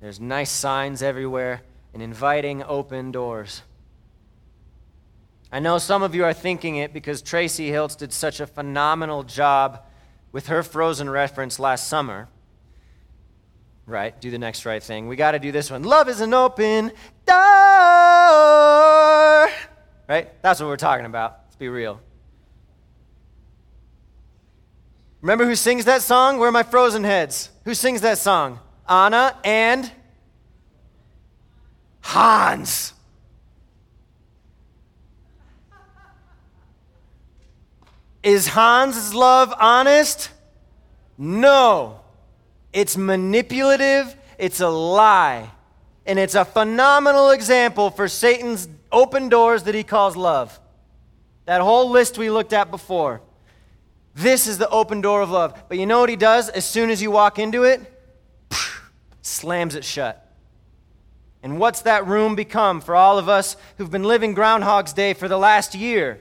There's 0.00 0.20
nice 0.20 0.52
signs 0.52 1.02
everywhere 1.02 1.62
and 1.92 2.00
inviting 2.00 2.62
open 2.62 3.10
doors. 3.10 3.62
I 5.50 5.58
know 5.58 5.78
some 5.78 6.04
of 6.04 6.14
you 6.14 6.22
are 6.22 6.32
thinking 6.32 6.76
it 6.76 6.92
because 6.92 7.22
Tracy 7.22 7.70
Hiltz 7.70 7.98
did 7.98 8.12
such 8.12 8.38
a 8.38 8.46
phenomenal 8.46 9.24
job 9.24 9.82
with 10.30 10.46
her 10.46 10.62
Frozen 10.62 11.10
reference 11.10 11.58
last 11.58 11.88
summer. 11.88 12.28
Right, 13.84 14.20
do 14.20 14.30
the 14.30 14.38
next 14.38 14.64
right 14.64 14.80
thing. 14.80 15.08
We 15.08 15.16
got 15.16 15.32
to 15.32 15.40
do 15.40 15.50
this 15.50 15.72
one. 15.72 15.82
Love 15.82 16.08
is 16.08 16.20
an 16.20 16.34
open 16.34 16.92
door. 17.26 17.34
Right? 20.08 20.40
That's 20.40 20.60
what 20.60 20.68
we're 20.68 20.76
talking 20.76 21.04
about. 21.04 21.47
Be 21.58 21.68
real. 21.68 22.00
Remember 25.20 25.44
who 25.44 25.56
sings 25.56 25.84
that 25.86 26.02
song? 26.02 26.38
Where 26.38 26.48
are 26.48 26.52
my 26.52 26.62
frozen 26.62 27.02
heads? 27.02 27.50
Who 27.64 27.74
sings 27.74 28.00
that 28.02 28.18
song? 28.18 28.60
Anna 28.88 29.36
and 29.44 29.90
Hans. 32.00 32.94
Is 38.22 38.48
Hans's 38.48 39.14
love 39.14 39.52
honest? 39.58 40.30
No. 41.16 42.00
It's 42.72 42.96
manipulative, 42.96 44.16
it's 44.38 44.60
a 44.60 44.68
lie. 44.68 45.50
And 46.06 46.18
it's 46.18 46.34
a 46.34 46.44
phenomenal 46.44 47.30
example 47.30 47.90
for 47.90 48.08
Satan's 48.08 48.68
open 48.90 49.28
doors 49.28 49.64
that 49.64 49.74
he 49.74 49.82
calls 49.82 50.16
love. 50.16 50.58
That 51.48 51.62
whole 51.62 51.88
list 51.88 52.18
we 52.18 52.28
looked 52.28 52.52
at 52.52 52.70
before. 52.70 53.22
This 54.14 54.46
is 54.46 54.58
the 54.58 54.68
open 54.68 55.00
door 55.00 55.22
of 55.22 55.30
love. 55.30 55.58
But 55.66 55.78
you 55.78 55.86
know 55.86 56.00
what 56.00 56.10
he 56.10 56.16
does 56.16 56.50
as 56.50 56.66
soon 56.66 56.90
as 56.90 57.00
you 57.00 57.10
walk 57.10 57.38
into 57.38 57.64
it? 57.64 57.80
Slams 59.22 59.74
it 59.74 59.82
shut. 59.82 60.30
And 61.42 61.58
what's 61.58 61.80
that 61.82 62.06
room 62.06 62.34
become 62.34 62.82
for 62.82 62.94
all 62.94 63.18
of 63.18 63.30
us 63.30 63.56
who've 63.78 63.90
been 63.90 64.04
living 64.04 64.34
Groundhog's 64.34 64.92
Day 64.92 65.14
for 65.14 65.26
the 65.26 65.38
last 65.38 65.74
year? 65.74 66.10
It 66.10 66.20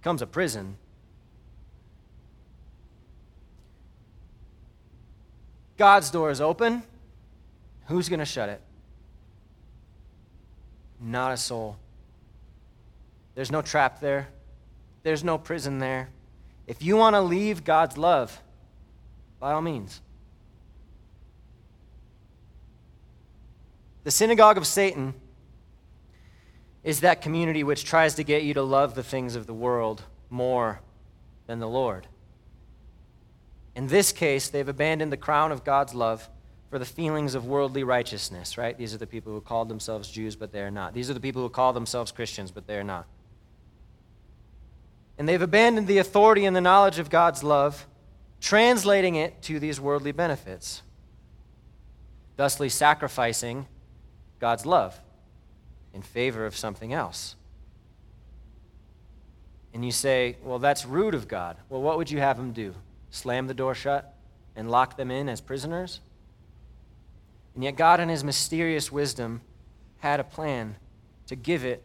becomes 0.00 0.20
a 0.20 0.26
prison. 0.26 0.76
God's 5.76 6.10
door 6.10 6.32
is 6.32 6.40
open. 6.40 6.82
Who's 7.86 8.08
going 8.08 8.18
to 8.18 8.24
shut 8.24 8.48
it? 8.48 8.60
Not 11.00 11.30
a 11.30 11.36
soul. 11.36 11.76
There's 13.34 13.50
no 13.50 13.62
trap 13.62 14.00
there, 14.00 14.28
there's 15.02 15.24
no 15.24 15.38
prison 15.38 15.78
there. 15.78 16.10
If 16.66 16.82
you 16.82 16.96
want 16.96 17.14
to 17.14 17.20
leave 17.20 17.64
God's 17.64 17.98
love, 17.98 18.40
by 19.40 19.52
all 19.52 19.62
means. 19.62 20.00
The 24.04 24.10
synagogue 24.10 24.56
of 24.56 24.66
Satan 24.66 25.14
is 26.84 27.00
that 27.00 27.22
community 27.22 27.64
which 27.64 27.84
tries 27.84 28.14
to 28.16 28.24
get 28.24 28.42
you 28.42 28.54
to 28.54 28.62
love 28.62 28.94
the 28.94 29.02
things 29.02 29.36
of 29.36 29.46
the 29.46 29.54
world 29.54 30.02
more 30.30 30.80
than 31.46 31.58
the 31.60 31.68
Lord. 31.68 32.06
In 33.74 33.86
this 33.86 34.12
case, 34.12 34.48
they've 34.48 34.68
abandoned 34.68 35.12
the 35.12 35.16
crown 35.16 35.52
of 35.52 35.64
God's 35.64 35.94
love 35.94 36.28
for 36.70 36.78
the 36.78 36.84
feelings 36.84 37.34
of 37.34 37.46
worldly 37.46 37.84
righteousness, 37.84 38.58
right? 38.58 38.76
These 38.76 38.94
are 38.94 38.98
the 38.98 39.06
people 39.06 39.32
who 39.32 39.40
called 39.40 39.68
themselves 39.68 40.10
Jews, 40.10 40.36
but 40.36 40.52
they 40.52 40.60
are 40.60 40.70
not. 40.70 40.94
These 40.94 41.10
are 41.10 41.14
the 41.14 41.20
people 41.20 41.42
who 41.42 41.48
call 41.48 41.72
themselves 41.72 42.12
Christians, 42.12 42.50
but 42.50 42.66
they 42.66 42.76
are 42.76 42.84
not. 42.84 43.06
And 45.22 45.28
they've 45.28 45.40
abandoned 45.40 45.86
the 45.86 45.98
authority 45.98 46.46
and 46.46 46.56
the 46.56 46.60
knowledge 46.60 46.98
of 46.98 47.08
God's 47.08 47.44
love, 47.44 47.86
translating 48.40 49.14
it 49.14 49.40
to 49.42 49.60
these 49.60 49.80
worldly 49.80 50.10
benefits, 50.10 50.82
thusly 52.36 52.68
sacrificing 52.68 53.68
God's 54.40 54.66
love 54.66 55.00
in 55.94 56.02
favor 56.02 56.44
of 56.44 56.56
something 56.56 56.92
else. 56.92 57.36
And 59.72 59.84
you 59.84 59.92
say, 59.92 60.38
well, 60.42 60.58
that's 60.58 60.84
rude 60.84 61.14
of 61.14 61.28
God. 61.28 61.56
Well, 61.68 61.82
what 61.82 61.98
would 61.98 62.10
you 62.10 62.18
have 62.18 62.36
him 62.36 62.50
do? 62.50 62.74
slam 63.12 63.46
the 63.46 63.54
door 63.54 63.76
shut, 63.76 64.16
and 64.56 64.72
lock 64.72 64.96
them 64.96 65.12
in 65.12 65.28
as 65.28 65.40
prisoners? 65.40 66.00
And 67.54 67.62
yet, 67.62 67.76
God, 67.76 68.00
in 68.00 68.08
His 68.08 68.24
mysterious 68.24 68.90
wisdom, 68.90 69.40
had 69.98 70.18
a 70.18 70.24
plan 70.24 70.74
to 71.28 71.36
give 71.36 71.64
it 71.64 71.84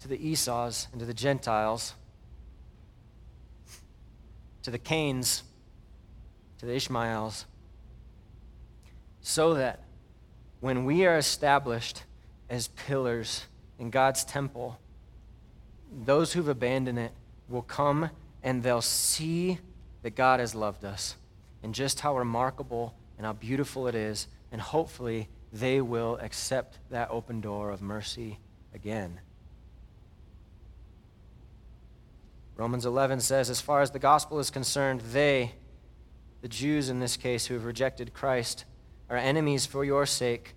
to 0.00 0.08
the 0.08 0.16
Esau's 0.26 0.88
and 0.90 1.00
to 1.00 1.04
the 1.04 1.12
Gentiles, 1.12 1.96
to 4.62 4.70
the 4.70 4.78
Cains, 4.78 5.42
to 6.58 6.66
the 6.66 6.74
Ishmaels, 6.74 7.46
so 9.20 9.54
that 9.54 9.80
when 10.60 10.84
we 10.84 11.06
are 11.06 11.16
established 11.16 12.04
as 12.48 12.68
pillars 12.68 13.46
in 13.78 13.90
God's 13.90 14.24
temple, 14.24 14.78
those 16.04 16.32
who've 16.32 16.48
abandoned 16.48 16.98
it 16.98 17.12
will 17.48 17.62
come 17.62 18.10
and 18.42 18.62
they'll 18.62 18.80
see 18.80 19.58
that 20.02 20.16
God 20.16 20.40
has 20.40 20.54
loved 20.54 20.84
us 20.84 21.16
and 21.62 21.74
just 21.74 22.00
how 22.00 22.16
remarkable 22.16 22.94
and 23.16 23.26
how 23.26 23.32
beautiful 23.32 23.86
it 23.86 23.94
is. 23.94 24.26
And 24.50 24.60
hopefully, 24.60 25.28
they 25.52 25.80
will 25.80 26.18
accept 26.20 26.78
that 26.90 27.08
open 27.10 27.40
door 27.40 27.70
of 27.70 27.80
mercy 27.80 28.38
again. 28.74 29.20
Romans 32.62 32.86
11 32.86 33.18
says, 33.18 33.50
as 33.50 33.60
far 33.60 33.82
as 33.82 33.90
the 33.90 33.98
gospel 33.98 34.38
is 34.38 34.48
concerned, 34.48 35.00
they, 35.00 35.50
the 36.42 36.48
Jews 36.48 36.88
in 36.88 37.00
this 37.00 37.16
case 37.16 37.46
who 37.46 37.54
have 37.54 37.64
rejected 37.64 38.14
Christ, 38.14 38.66
are 39.10 39.16
enemies 39.16 39.66
for 39.66 39.84
your 39.84 40.06
sake. 40.06 40.54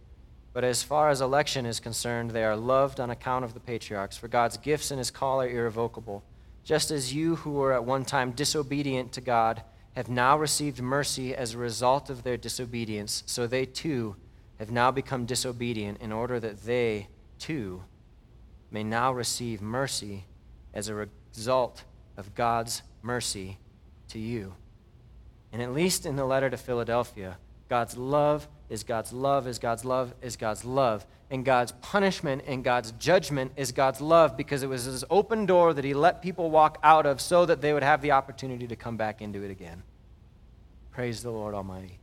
But 0.54 0.63
as 0.63 0.84
far 0.84 1.10
as 1.10 1.20
election 1.20 1.65
is 1.65 1.80
concerned, 1.80 2.30
they 2.30 2.44
are 2.44 2.56
loved 2.56 3.00
on 3.00 3.10
account 3.10 3.44
of 3.44 3.56
the 3.56 3.60
patriarchs, 3.60 4.18
for 4.18 4.28
God's 4.28 4.58
gifts 4.58 4.91
and 4.91 5.00
his 5.00 5.10
call 5.10 5.41
are 5.41 5.50
irrevocable 5.50 6.24
just 6.63 6.91
as 6.91 7.12
you 7.12 7.38
who 7.38 7.54
were 7.54 7.74
at 7.74 7.86
one 7.86 8.06
time 8.06 8.34
disobedient 8.34 9.12
to 9.13 9.22
God 9.22 9.63
have 9.96 10.08
now 10.08 10.38
received 10.38 10.80
mercy 10.80 11.34
as 11.36 11.56
a 11.56 11.58
result 11.58 12.12
of 12.12 12.22
their 12.22 12.38
disobedience, 12.38 13.24
so 13.26 13.48
they 13.48 13.65
too 13.65 14.15
have 14.60 14.70
now 14.70 14.91
become 14.91 15.26
disobedient 15.26 16.00
in 16.02 16.12
order 16.12 16.39
that 16.39 16.65
they 16.65 17.08
too 17.39 17.84
may 18.70 18.84
now 18.84 19.12
receive 19.12 19.60
mercy 19.60 20.26
as 20.72 20.88
a 20.88 21.08
result 21.34 21.84
of 22.17 22.36
God's 22.36 22.82
mercy 23.01 23.58
to 24.10 24.19
you. 24.19 24.54
And 25.51 25.62
at 25.62 25.73
least 25.73 26.06
in 26.06 26.15
the 26.15 26.25
letter 26.25 26.49
to 26.49 26.58
Philadelphia, 26.58 27.38
God's 27.69 27.97
love 27.97 28.47
is 28.69 28.84
God's 28.84 29.13
love 29.13 29.47
is 29.47 29.60
God's 29.60 29.86
love 29.86 30.13
is 30.21 30.36
God's 30.36 30.65
love. 30.65 31.06
And 31.30 31.43
God's 31.43 31.71
punishment 31.82 32.43
and 32.45 32.63
God's 32.63 32.91
judgment 32.93 33.51
is 33.56 33.71
God's 33.71 33.99
love 33.99 34.38
because 34.38 34.63
it 34.63 34.67
was 34.67 34.84
his 34.84 35.04
open 35.10 35.45
door 35.45 35.73
that 35.73 35.84
he 35.84 35.93
let 35.93 36.21
people 36.21 36.51
walk 36.51 36.78
out 36.84 37.06
of 37.06 37.19
so 37.19 37.45
that 37.45 37.62
they 37.62 37.73
would 37.73 37.84
have 37.84 38.01
the 38.01 38.12
opportunity 38.12 38.67
to 38.67 38.75
come 38.75 38.95
back 38.95 39.21
into 39.21 39.43
it 39.43 39.49
again. 39.49 39.84
Praise 40.91 41.23
the 41.23 41.32
Lord 41.32 41.56
Almighty. 41.56 41.99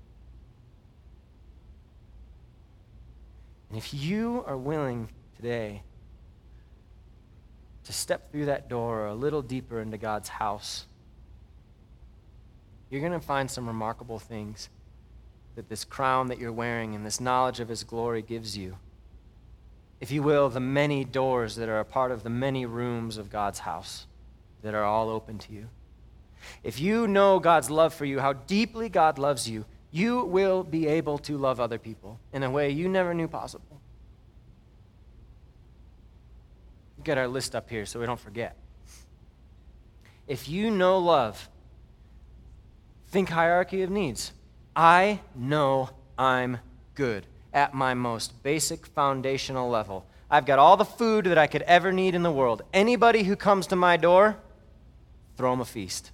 And 3.70 3.78
if 3.78 3.94
you 3.94 4.44
are 4.46 4.56
willing 4.56 5.08
today 5.36 5.82
to 7.84 7.92
step 7.92 8.30
through 8.30 8.46
that 8.46 8.68
door 8.68 9.06
a 9.06 9.14
little 9.14 9.42
deeper 9.42 9.80
into 9.80 9.98
God's 9.98 10.28
house, 10.28 10.86
you're 12.90 13.00
going 13.00 13.12
to 13.12 13.20
find 13.20 13.50
some 13.50 13.66
remarkable 13.66 14.18
things 14.18 14.68
that 15.56 15.68
this 15.68 15.84
crown 15.84 16.28
that 16.28 16.38
you're 16.38 16.52
wearing 16.52 16.94
and 16.94 17.04
this 17.04 17.20
knowledge 17.20 17.60
of 17.60 17.68
His 17.68 17.84
glory 17.84 18.22
gives 18.22 18.56
you. 18.56 18.76
If 20.00 20.10
you 20.10 20.22
will, 20.22 20.48
the 20.48 20.60
many 20.60 21.04
doors 21.04 21.56
that 21.56 21.68
are 21.68 21.80
a 21.80 21.84
part 21.84 22.10
of 22.10 22.22
the 22.22 22.30
many 22.30 22.66
rooms 22.66 23.16
of 23.16 23.30
God's 23.30 23.60
house 23.60 24.06
that 24.62 24.74
are 24.74 24.84
all 24.84 25.08
open 25.08 25.38
to 25.38 25.52
you. 25.52 25.68
If 26.62 26.80
you 26.80 27.06
know 27.06 27.38
God's 27.38 27.70
love 27.70 27.94
for 27.94 28.04
you, 28.04 28.18
how 28.18 28.32
deeply 28.32 28.88
God 28.88 29.18
loves 29.18 29.48
you, 29.48 29.64
you 29.90 30.24
will 30.24 30.64
be 30.64 30.86
able 30.86 31.18
to 31.18 31.36
love 31.38 31.60
other 31.60 31.78
people 31.78 32.18
in 32.32 32.42
a 32.42 32.50
way 32.50 32.70
you 32.70 32.88
never 32.88 33.14
knew 33.14 33.28
possible. 33.28 33.71
Get 37.04 37.18
our 37.18 37.28
list 37.28 37.54
up 37.54 37.68
here 37.68 37.86
so 37.86 38.00
we 38.00 38.06
don't 38.06 38.20
forget. 38.20 38.56
If 40.28 40.48
you 40.48 40.70
know 40.70 40.98
love, 40.98 41.48
think 43.08 43.28
hierarchy 43.28 43.82
of 43.82 43.90
needs. 43.90 44.32
I 44.74 45.20
know 45.34 45.90
I'm 46.16 46.58
good 46.94 47.26
at 47.52 47.74
my 47.74 47.94
most 47.94 48.42
basic 48.42 48.86
foundational 48.86 49.68
level. 49.68 50.06
I've 50.30 50.46
got 50.46 50.58
all 50.58 50.76
the 50.76 50.84
food 50.84 51.26
that 51.26 51.36
I 51.36 51.46
could 51.46 51.62
ever 51.62 51.92
need 51.92 52.14
in 52.14 52.22
the 52.22 52.30
world. 52.30 52.62
Anybody 52.72 53.24
who 53.24 53.36
comes 53.36 53.66
to 53.68 53.76
my 53.76 53.96
door, 53.96 54.36
throw 55.36 55.50
them 55.50 55.60
a 55.60 55.66
feast. 55.66 56.10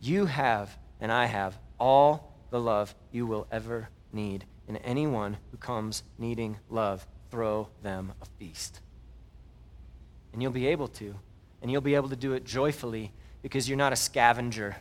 You 0.00 0.26
have, 0.26 0.76
and 1.00 1.10
I 1.10 1.26
have, 1.26 1.58
all 1.78 2.34
the 2.50 2.60
love 2.60 2.94
you 3.10 3.26
will 3.26 3.46
ever 3.50 3.88
need. 4.12 4.44
And 4.68 4.78
anyone 4.84 5.38
who 5.50 5.56
comes 5.56 6.02
needing 6.18 6.58
love, 6.68 7.06
throw 7.30 7.68
them 7.82 8.12
a 8.20 8.26
feast. 8.38 8.80
And 10.36 10.42
you'll 10.42 10.52
be 10.52 10.66
able 10.66 10.88
to. 10.88 11.14
And 11.62 11.70
you'll 11.70 11.80
be 11.80 11.94
able 11.94 12.10
to 12.10 12.16
do 12.16 12.34
it 12.34 12.44
joyfully 12.44 13.10
because 13.40 13.66
you're 13.66 13.78
not 13.78 13.94
a 13.94 13.96
scavenger. 13.96 14.76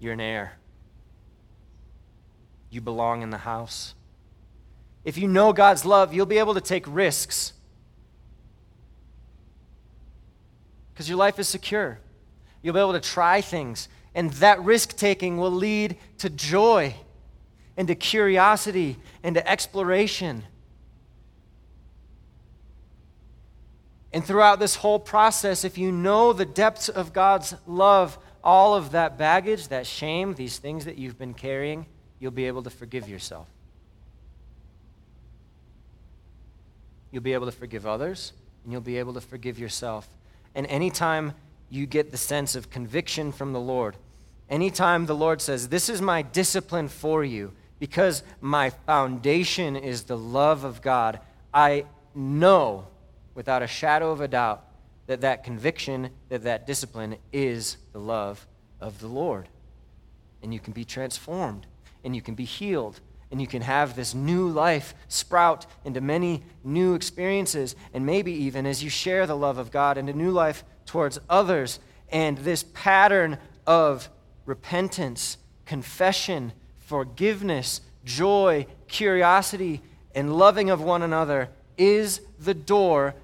You're 0.00 0.14
an 0.14 0.20
heir. 0.20 0.54
You 2.70 2.80
belong 2.80 3.20
in 3.20 3.28
the 3.28 3.36
house. 3.36 3.94
If 5.04 5.18
you 5.18 5.28
know 5.28 5.52
God's 5.52 5.84
love, 5.84 6.14
you'll 6.14 6.24
be 6.24 6.38
able 6.38 6.54
to 6.54 6.62
take 6.62 6.86
risks 6.88 7.52
because 10.94 11.06
your 11.06 11.18
life 11.18 11.38
is 11.38 11.48
secure. 11.48 11.98
You'll 12.62 12.72
be 12.72 12.80
able 12.80 12.94
to 12.94 13.00
try 13.00 13.42
things, 13.42 13.90
and 14.14 14.30
that 14.34 14.58
risk 14.62 14.96
taking 14.96 15.36
will 15.36 15.50
lead 15.50 15.98
to 16.16 16.30
joy 16.30 16.94
and 17.76 17.86
to 17.88 17.94
curiosity 17.94 18.96
and 19.22 19.34
to 19.34 19.46
exploration. 19.46 20.44
And 24.12 24.24
throughout 24.24 24.58
this 24.58 24.76
whole 24.76 24.98
process, 24.98 25.64
if 25.64 25.78
you 25.78 25.90
know 25.90 26.32
the 26.32 26.44
depths 26.44 26.88
of 26.88 27.12
God's 27.12 27.54
love, 27.66 28.18
all 28.44 28.74
of 28.74 28.92
that 28.92 29.16
baggage, 29.16 29.68
that 29.68 29.86
shame, 29.86 30.34
these 30.34 30.58
things 30.58 30.84
that 30.84 30.98
you've 30.98 31.18
been 31.18 31.34
carrying, 31.34 31.86
you'll 32.18 32.30
be 32.30 32.46
able 32.46 32.62
to 32.62 32.70
forgive 32.70 33.08
yourself. 33.08 33.48
you'll 37.12 37.22
be 37.22 37.34
able 37.34 37.46
to 37.46 37.52
forgive 37.52 37.86
others, 37.86 38.32
and 38.64 38.72
you'll 38.72 38.80
be 38.80 38.98
able 38.98 39.12
to 39.12 39.20
forgive 39.20 39.58
yourself. 39.58 40.08
And 40.54 40.66
anytime 40.66 41.34
you 41.70 41.86
get 41.86 42.10
the 42.10 42.16
sense 42.16 42.56
of 42.56 42.70
conviction 42.70 43.30
from 43.30 43.52
the 43.52 43.60
Lord, 43.60 43.96
anytime 44.50 45.06
the 45.06 45.14
Lord 45.14 45.40
says, 45.40 45.68
This 45.68 45.88
is 45.88 46.00
my 46.00 46.22
discipline 46.22 46.88
for 46.88 47.22
you, 47.22 47.52
because 47.78 48.22
my 48.40 48.70
foundation 48.70 49.76
is 49.76 50.04
the 50.04 50.16
love 50.16 50.64
of 50.64 50.82
God, 50.82 51.20
I 51.54 51.84
know 52.14 52.86
without 53.34 53.62
a 53.62 53.66
shadow 53.66 54.10
of 54.10 54.20
a 54.20 54.28
doubt 54.28 54.64
that 55.06 55.20
that 55.22 55.44
conviction, 55.44 56.10
that 56.28 56.44
that 56.44 56.66
discipline 56.66 57.16
is 57.32 57.76
the 57.92 57.98
love 57.98 58.46
of 58.80 59.00
the 59.00 59.08
Lord. 59.08 59.48
And 60.42 60.52
you 60.52 60.60
can 60.60 60.72
be 60.72 60.84
transformed, 60.84 61.66
and 62.04 62.14
you 62.14 62.22
can 62.22 62.34
be 62.34 62.44
healed, 62.44 63.00
and 63.30 63.40
you 63.40 63.46
can 63.46 63.62
have 63.62 63.96
this 63.96 64.14
new 64.14 64.48
life 64.48 64.94
sprout 65.08 65.66
into 65.84 66.00
many 66.00 66.42
new 66.62 66.94
experiences, 66.94 67.74
and 67.94 68.04
maybe 68.04 68.32
even 68.32 68.66
as 68.66 68.82
you 68.82 68.90
share 68.90 69.26
the 69.26 69.36
love 69.36 69.58
of 69.58 69.70
God 69.70 69.98
into 69.98 70.12
new 70.12 70.30
life 70.30 70.64
towards 70.86 71.18
others, 71.28 71.78
and 72.10 72.38
this 72.38 72.64
pattern 72.74 73.38
of 73.66 74.08
repentance, 74.44 75.38
confession, 75.64 76.52
forgiveness, 76.78 77.80
joy, 78.04 78.66
curiosity, 78.88 79.80
and 80.14 80.36
loving 80.36 80.68
of 80.68 80.82
one 80.82 81.02
another 81.02 81.48
is 81.78 82.20
the 82.38 82.54
door 82.54 83.14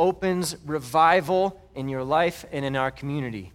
opens 0.00 0.56
revival 0.64 1.60
in 1.74 1.88
your 1.90 2.02
life 2.02 2.46
and 2.50 2.64
in 2.64 2.74
our 2.74 2.90
community. 2.90 3.52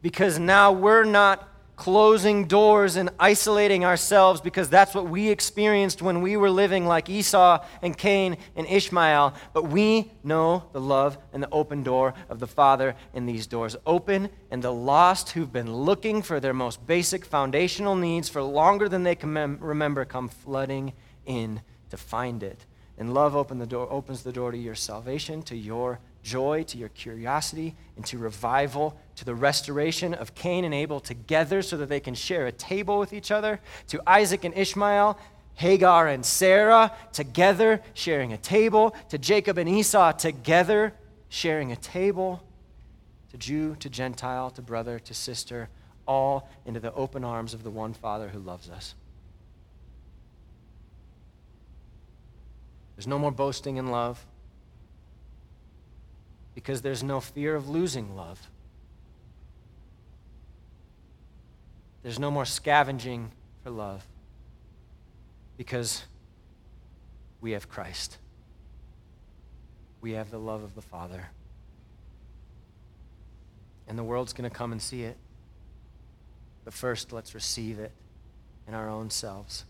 Because 0.00 0.38
now 0.38 0.72
we're 0.72 1.04
not 1.04 1.46
closing 1.76 2.46
doors 2.46 2.96
and 2.96 3.10
isolating 3.20 3.84
ourselves 3.84 4.40
because 4.40 4.70
that's 4.70 4.94
what 4.94 5.08
we 5.08 5.28
experienced 5.28 6.00
when 6.00 6.22
we 6.22 6.36
were 6.38 6.50
living 6.50 6.86
like 6.86 7.08
Esau 7.10 7.62
and 7.82 7.96
Cain 7.96 8.38
and 8.56 8.66
Ishmael. 8.66 9.34
But 9.52 9.68
we 9.68 10.10
know 10.24 10.64
the 10.72 10.80
love 10.80 11.18
and 11.32 11.42
the 11.42 11.50
open 11.50 11.82
door 11.82 12.14
of 12.30 12.40
the 12.40 12.46
Father, 12.46 12.96
and 13.12 13.28
these 13.28 13.46
doors 13.46 13.76
open, 13.86 14.30
and 14.50 14.62
the 14.62 14.72
lost 14.72 15.30
who've 15.30 15.52
been 15.52 15.72
looking 15.72 16.22
for 16.22 16.40
their 16.40 16.54
most 16.54 16.84
basic 16.86 17.26
foundational 17.26 17.94
needs 17.94 18.28
for 18.28 18.42
longer 18.42 18.88
than 18.88 19.02
they 19.02 19.14
can 19.14 19.32
mem- 19.34 19.58
remember 19.60 20.04
come 20.06 20.28
flooding 20.28 20.94
in 21.26 21.60
to 21.90 21.96
find 21.98 22.42
it. 22.42 22.64
And 22.98 23.14
love 23.14 23.36
open 23.36 23.58
the 23.58 23.66
door, 23.66 23.86
opens 23.90 24.22
the 24.22 24.32
door 24.32 24.50
to 24.50 24.58
your 24.58 24.74
salvation, 24.74 25.42
to 25.44 25.56
your 25.56 26.00
joy, 26.22 26.64
to 26.64 26.76
your 26.76 26.88
curiosity, 26.90 27.76
and 27.96 28.04
to 28.06 28.18
revival, 28.18 28.98
to 29.16 29.24
the 29.24 29.34
restoration 29.34 30.14
of 30.14 30.34
Cain 30.34 30.64
and 30.64 30.74
Abel 30.74 30.98
together 30.98 31.62
so 31.62 31.76
that 31.76 31.88
they 31.88 32.00
can 32.00 32.14
share 32.14 32.46
a 32.46 32.52
table 32.52 32.98
with 32.98 33.12
each 33.12 33.30
other, 33.30 33.60
to 33.86 34.02
Isaac 34.06 34.44
and 34.44 34.56
Ishmael, 34.56 35.16
Hagar 35.54 36.08
and 36.08 36.24
Sarah 36.24 36.92
together 37.12 37.82
sharing 37.94 38.32
a 38.32 38.38
table, 38.38 38.94
to 39.10 39.18
Jacob 39.18 39.58
and 39.58 39.68
Esau 39.68 40.12
together 40.12 40.92
sharing 41.28 41.72
a 41.72 41.76
table, 41.76 42.42
to 43.30 43.38
Jew, 43.38 43.76
to 43.76 43.88
Gentile, 43.88 44.50
to 44.50 44.62
brother, 44.62 44.98
to 44.98 45.14
sister, 45.14 45.68
all 46.06 46.48
into 46.64 46.80
the 46.80 46.92
open 46.94 47.24
arms 47.24 47.54
of 47.54 47.62
the 47.62 47.70
one 47.70 47.92
Father 47.92 48.28
who 48.28 48.38
loves 48.38 48.70
us. 48.70 48.94
There's 52.98 53.06
no 53.06 53.20
more 53.20 53.30
boasting 53.30 53.76
in 53.76 53.92
love 53.92 54.26
because 56.56 56.82
there's 56.82 57.04
no 57.04 57.20
fear 57.20 57.54
of 57.54 57.68
losing 57.68 58.16
love. 58.16 58.50
There's 62.02 62.18
no 62.18 62.32
more 62.32 62.44
scavenging 62.44 63.30
for 63.62 63.70
love 63.70 64.04
because 65.56 66.06
we 67.40 67.52
have 67.52 67.68
Christ. 67.68 68.18
We 70.00 70.14
have 70.14 70.32
the 70.32 70.40
love 70.40 70.64
of 70.64 70.74
the 70.74 70.82
Father. 70.82 71.28
And 73.86 73.96
the 73.96 74.02
world's 74.02 74.32
going 74.32 74.50
to 74.50 74.56
come 74.56 74.72
and 74.72 74.82
see 74.82 75.04
it. 75.04 75.16
But 76.64 76.74
first, 76.74 77.12
let's 77.12 77.32
receive 77.32 77.78
it 77.78 77.92
in 78.66 78.74
our 78.74 78.90
own 78.90 79.08
selves. 79.08 79.66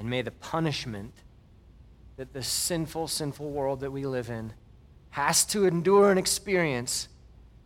And 0.00 0.08
may 0.08 0.22
the 0.22 0.30
punishment 0.30 1.12
that 2.16 2.32
the 2.32 2.42
sinful, 2.42 3.06
sinful 3.06 3.50
world 3.50 3.80
that 3.80 3.90
we 3.90 4.06
live 4.06 4.30
in 4.30 4.54
has 5.10 5.44
to 5.44 5.66
endure 5.66 6.08
and 6.08 6.18
experience 6.18 7.08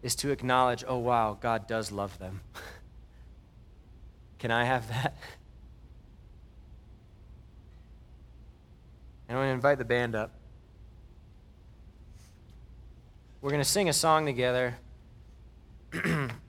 is 0.03 0.17
to 0.17 0.33
acknowledge, 0.33 0.83
oh, 0.89 0.99
wow, 0.99 1.39
God 1.41 1.69
does 1.69 1.93
love 1.93 2.19
them. 2.19 2.41
Can 4.41 4.51
I 4.51 4.65
have 4.65 4.89
that? 4.89 5.17
And 9.27 9.39
I'm 9.39 9.45
going 9.45 9.53
to 9.53 9.55
invite 9.55 9.79
the 9.79 9.87
band 9.87 10.15
up. 10.15 10.33
We're 13.41 13.49
going 13.49 13.63
to 13.63 13.69
sing 13.69 13.89
a 13.89 13.93
song 13.95 14.27
together. 14.27 14.77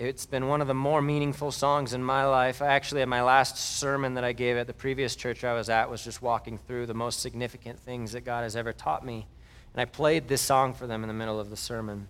It's 0.00 0.24
been 0.24 0.48
one 0.48 0.62
of 0.62 0.66
the 0.66 0.72
more 0.72 1.02
meaningful 1.02 1.52
songs 1.52 1.92
in 1.92 2.02
my 2.02 2.24
life. 2.24 2.62
I 2.62 2.68
actually, 2.68 3.02
at 3.02 3.08
my 3.08 3.20
last 3.20 3.58
sermon 3.58 4.14
that 4.14 4.24
I 4.24 4.32
gave 4.32 4.56
at 4.56 4.66
the 4.66 4.72
previous 4.72 5.14
church 5.14 5.44
I 5.44 5.52
was 5.52 5.68
at 5.68 5.90
was 5.90 6.02
just 6.02 6.22
walking 6.22 6.56
through 6.56 6.86
the 6.86 6.94
most 6.94 7.20
significant 7.20 7.78
things 7.78 8.12
that 8.12 8.22
God 8.22 8.44
has 8.44 8.56
ever 8.56 8.72
taught 8.72 9.04
me. 9.04 9.26
And 9.74 9.82
I 9.82 9.84
played 9.84 10.26
this 10.26 10.40
song 10.40 10.72
for 10.72 10.86
them 10.86 11.04
in 11.04 11.08
the 11.08 11.12
middle 11.12 11.38
of 11.38 11.50
the 11.50 11.56
sermon. 11.56 12.08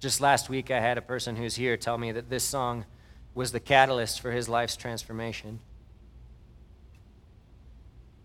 Just 0.00 0.20
last 0.20 0.50
week, 0.50 0.72
I 0.72 0.80
had 0.80 0.98
a 0.98 1.00
person 1.00 1.36
who's 1.36 1.54
here 1.54 1.76
tell 1.76 1.98
me 1.98 2.10
that 2.10 2.30
this 2.30 2.42
song 2.42 2.84
was 3.32 3.52
the 3.52 3.60
catalyst 3.60 4.20
for 4.20 4.32
his 4.32 4.48
life's 4.48 4.74
transformation. 4.74 5.60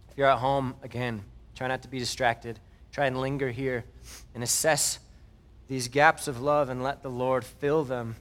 If 0.10 0.18
you're 0.18 0.32
at 0.32 0.40
home, 0.40 0.74
again, 0.82 1.22
try 1.54 1.68
not 1.68 1.84
to 1.84 1.88
be 1.88 2.00
distracted. 2.00 2.60
Try 2.92 3.06
and 3.06 3.22
linger 3.22 3.52
here 3.52 3.86
and 4.34 4.44
assess 4.44 4.98
these 5.68 5.88
gaps 5.90 6.28
of 6.28 6.42
love 6.42 6.70
and 6.70 6.82
let 6.82 7.04
the 7.04 7.12
Lord 7.12 7.46
fill 7.46 7.84
them 7.84 8.16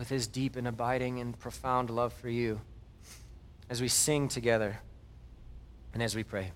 with 0.00 0.08
his 0.08 0.26
deep 0.26 0.56
and 0.56 0.66
abiding 0.66 1.20
and 1.20 1.38
profound 1.38 1.90
love 1.90 2.10
for 2.10 2.30
you 2.30 2.58
as 3.68 3.82
we 3.82 3.86
sing 3.86 4.28
together 4.28 4.80
and 5.92 6.02
as 6.02 6.16
we 6.16 6.24
pray. 6.24 6.52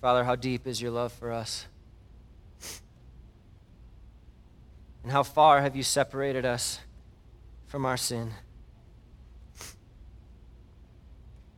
Father, 0.00 0.24
how 0.24 0.34
deep 0.34 0.66
is 0.66 0.82
your 0.82 0.90
love 0.90 1.12
for 1.12 1.30
us? 1.30 1.68
And 5.04 5.12
how 5.12 5.22
far 5.22 5.62
have 5.62 5.76
you 5.76 5.84
separated 5.84 6.44
us 6.44 6.80
from 7.68 7.86
our 7.86 7.96
sin? 7.96 8.32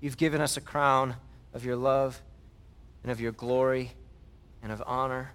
You've 0.03 0.19
given 0.19 0.43
us 0.43 0.59
a 0.59 0.61
crown 0.61 1.17
of 1.53 1.65
your 1.65 1.77
love 1.77 2.23
and 3.03 3.11
of 3.11 3.21
your 3.21 3.33
glory 3.33 3.93
and 4.63 4.73
of 4.73 4.83
honor. 4.87 5.33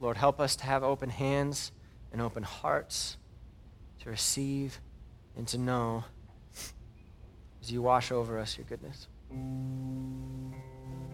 Lord, 0.00 0.16
help 0.16 0.40
us 0.40 0.56
to 0.56 0.64
have 0.64 0.82
open 0.82 1.10
hands 1.10 1.72
and 2.12 2.22
open 2.22 2.42
hearts 2.42 3.16
to 4.00 4.10
receive 4.10 4.80
and 5.36 5.46
to 5.48 5.58
know 5.58 6.04
as 7.62 7.70
you 7.70 7.82
wash 7.82 8.10
over 8.10 8.38
us 8.38 8.56
your 8.56 8.66
goodness. 8.66 9.08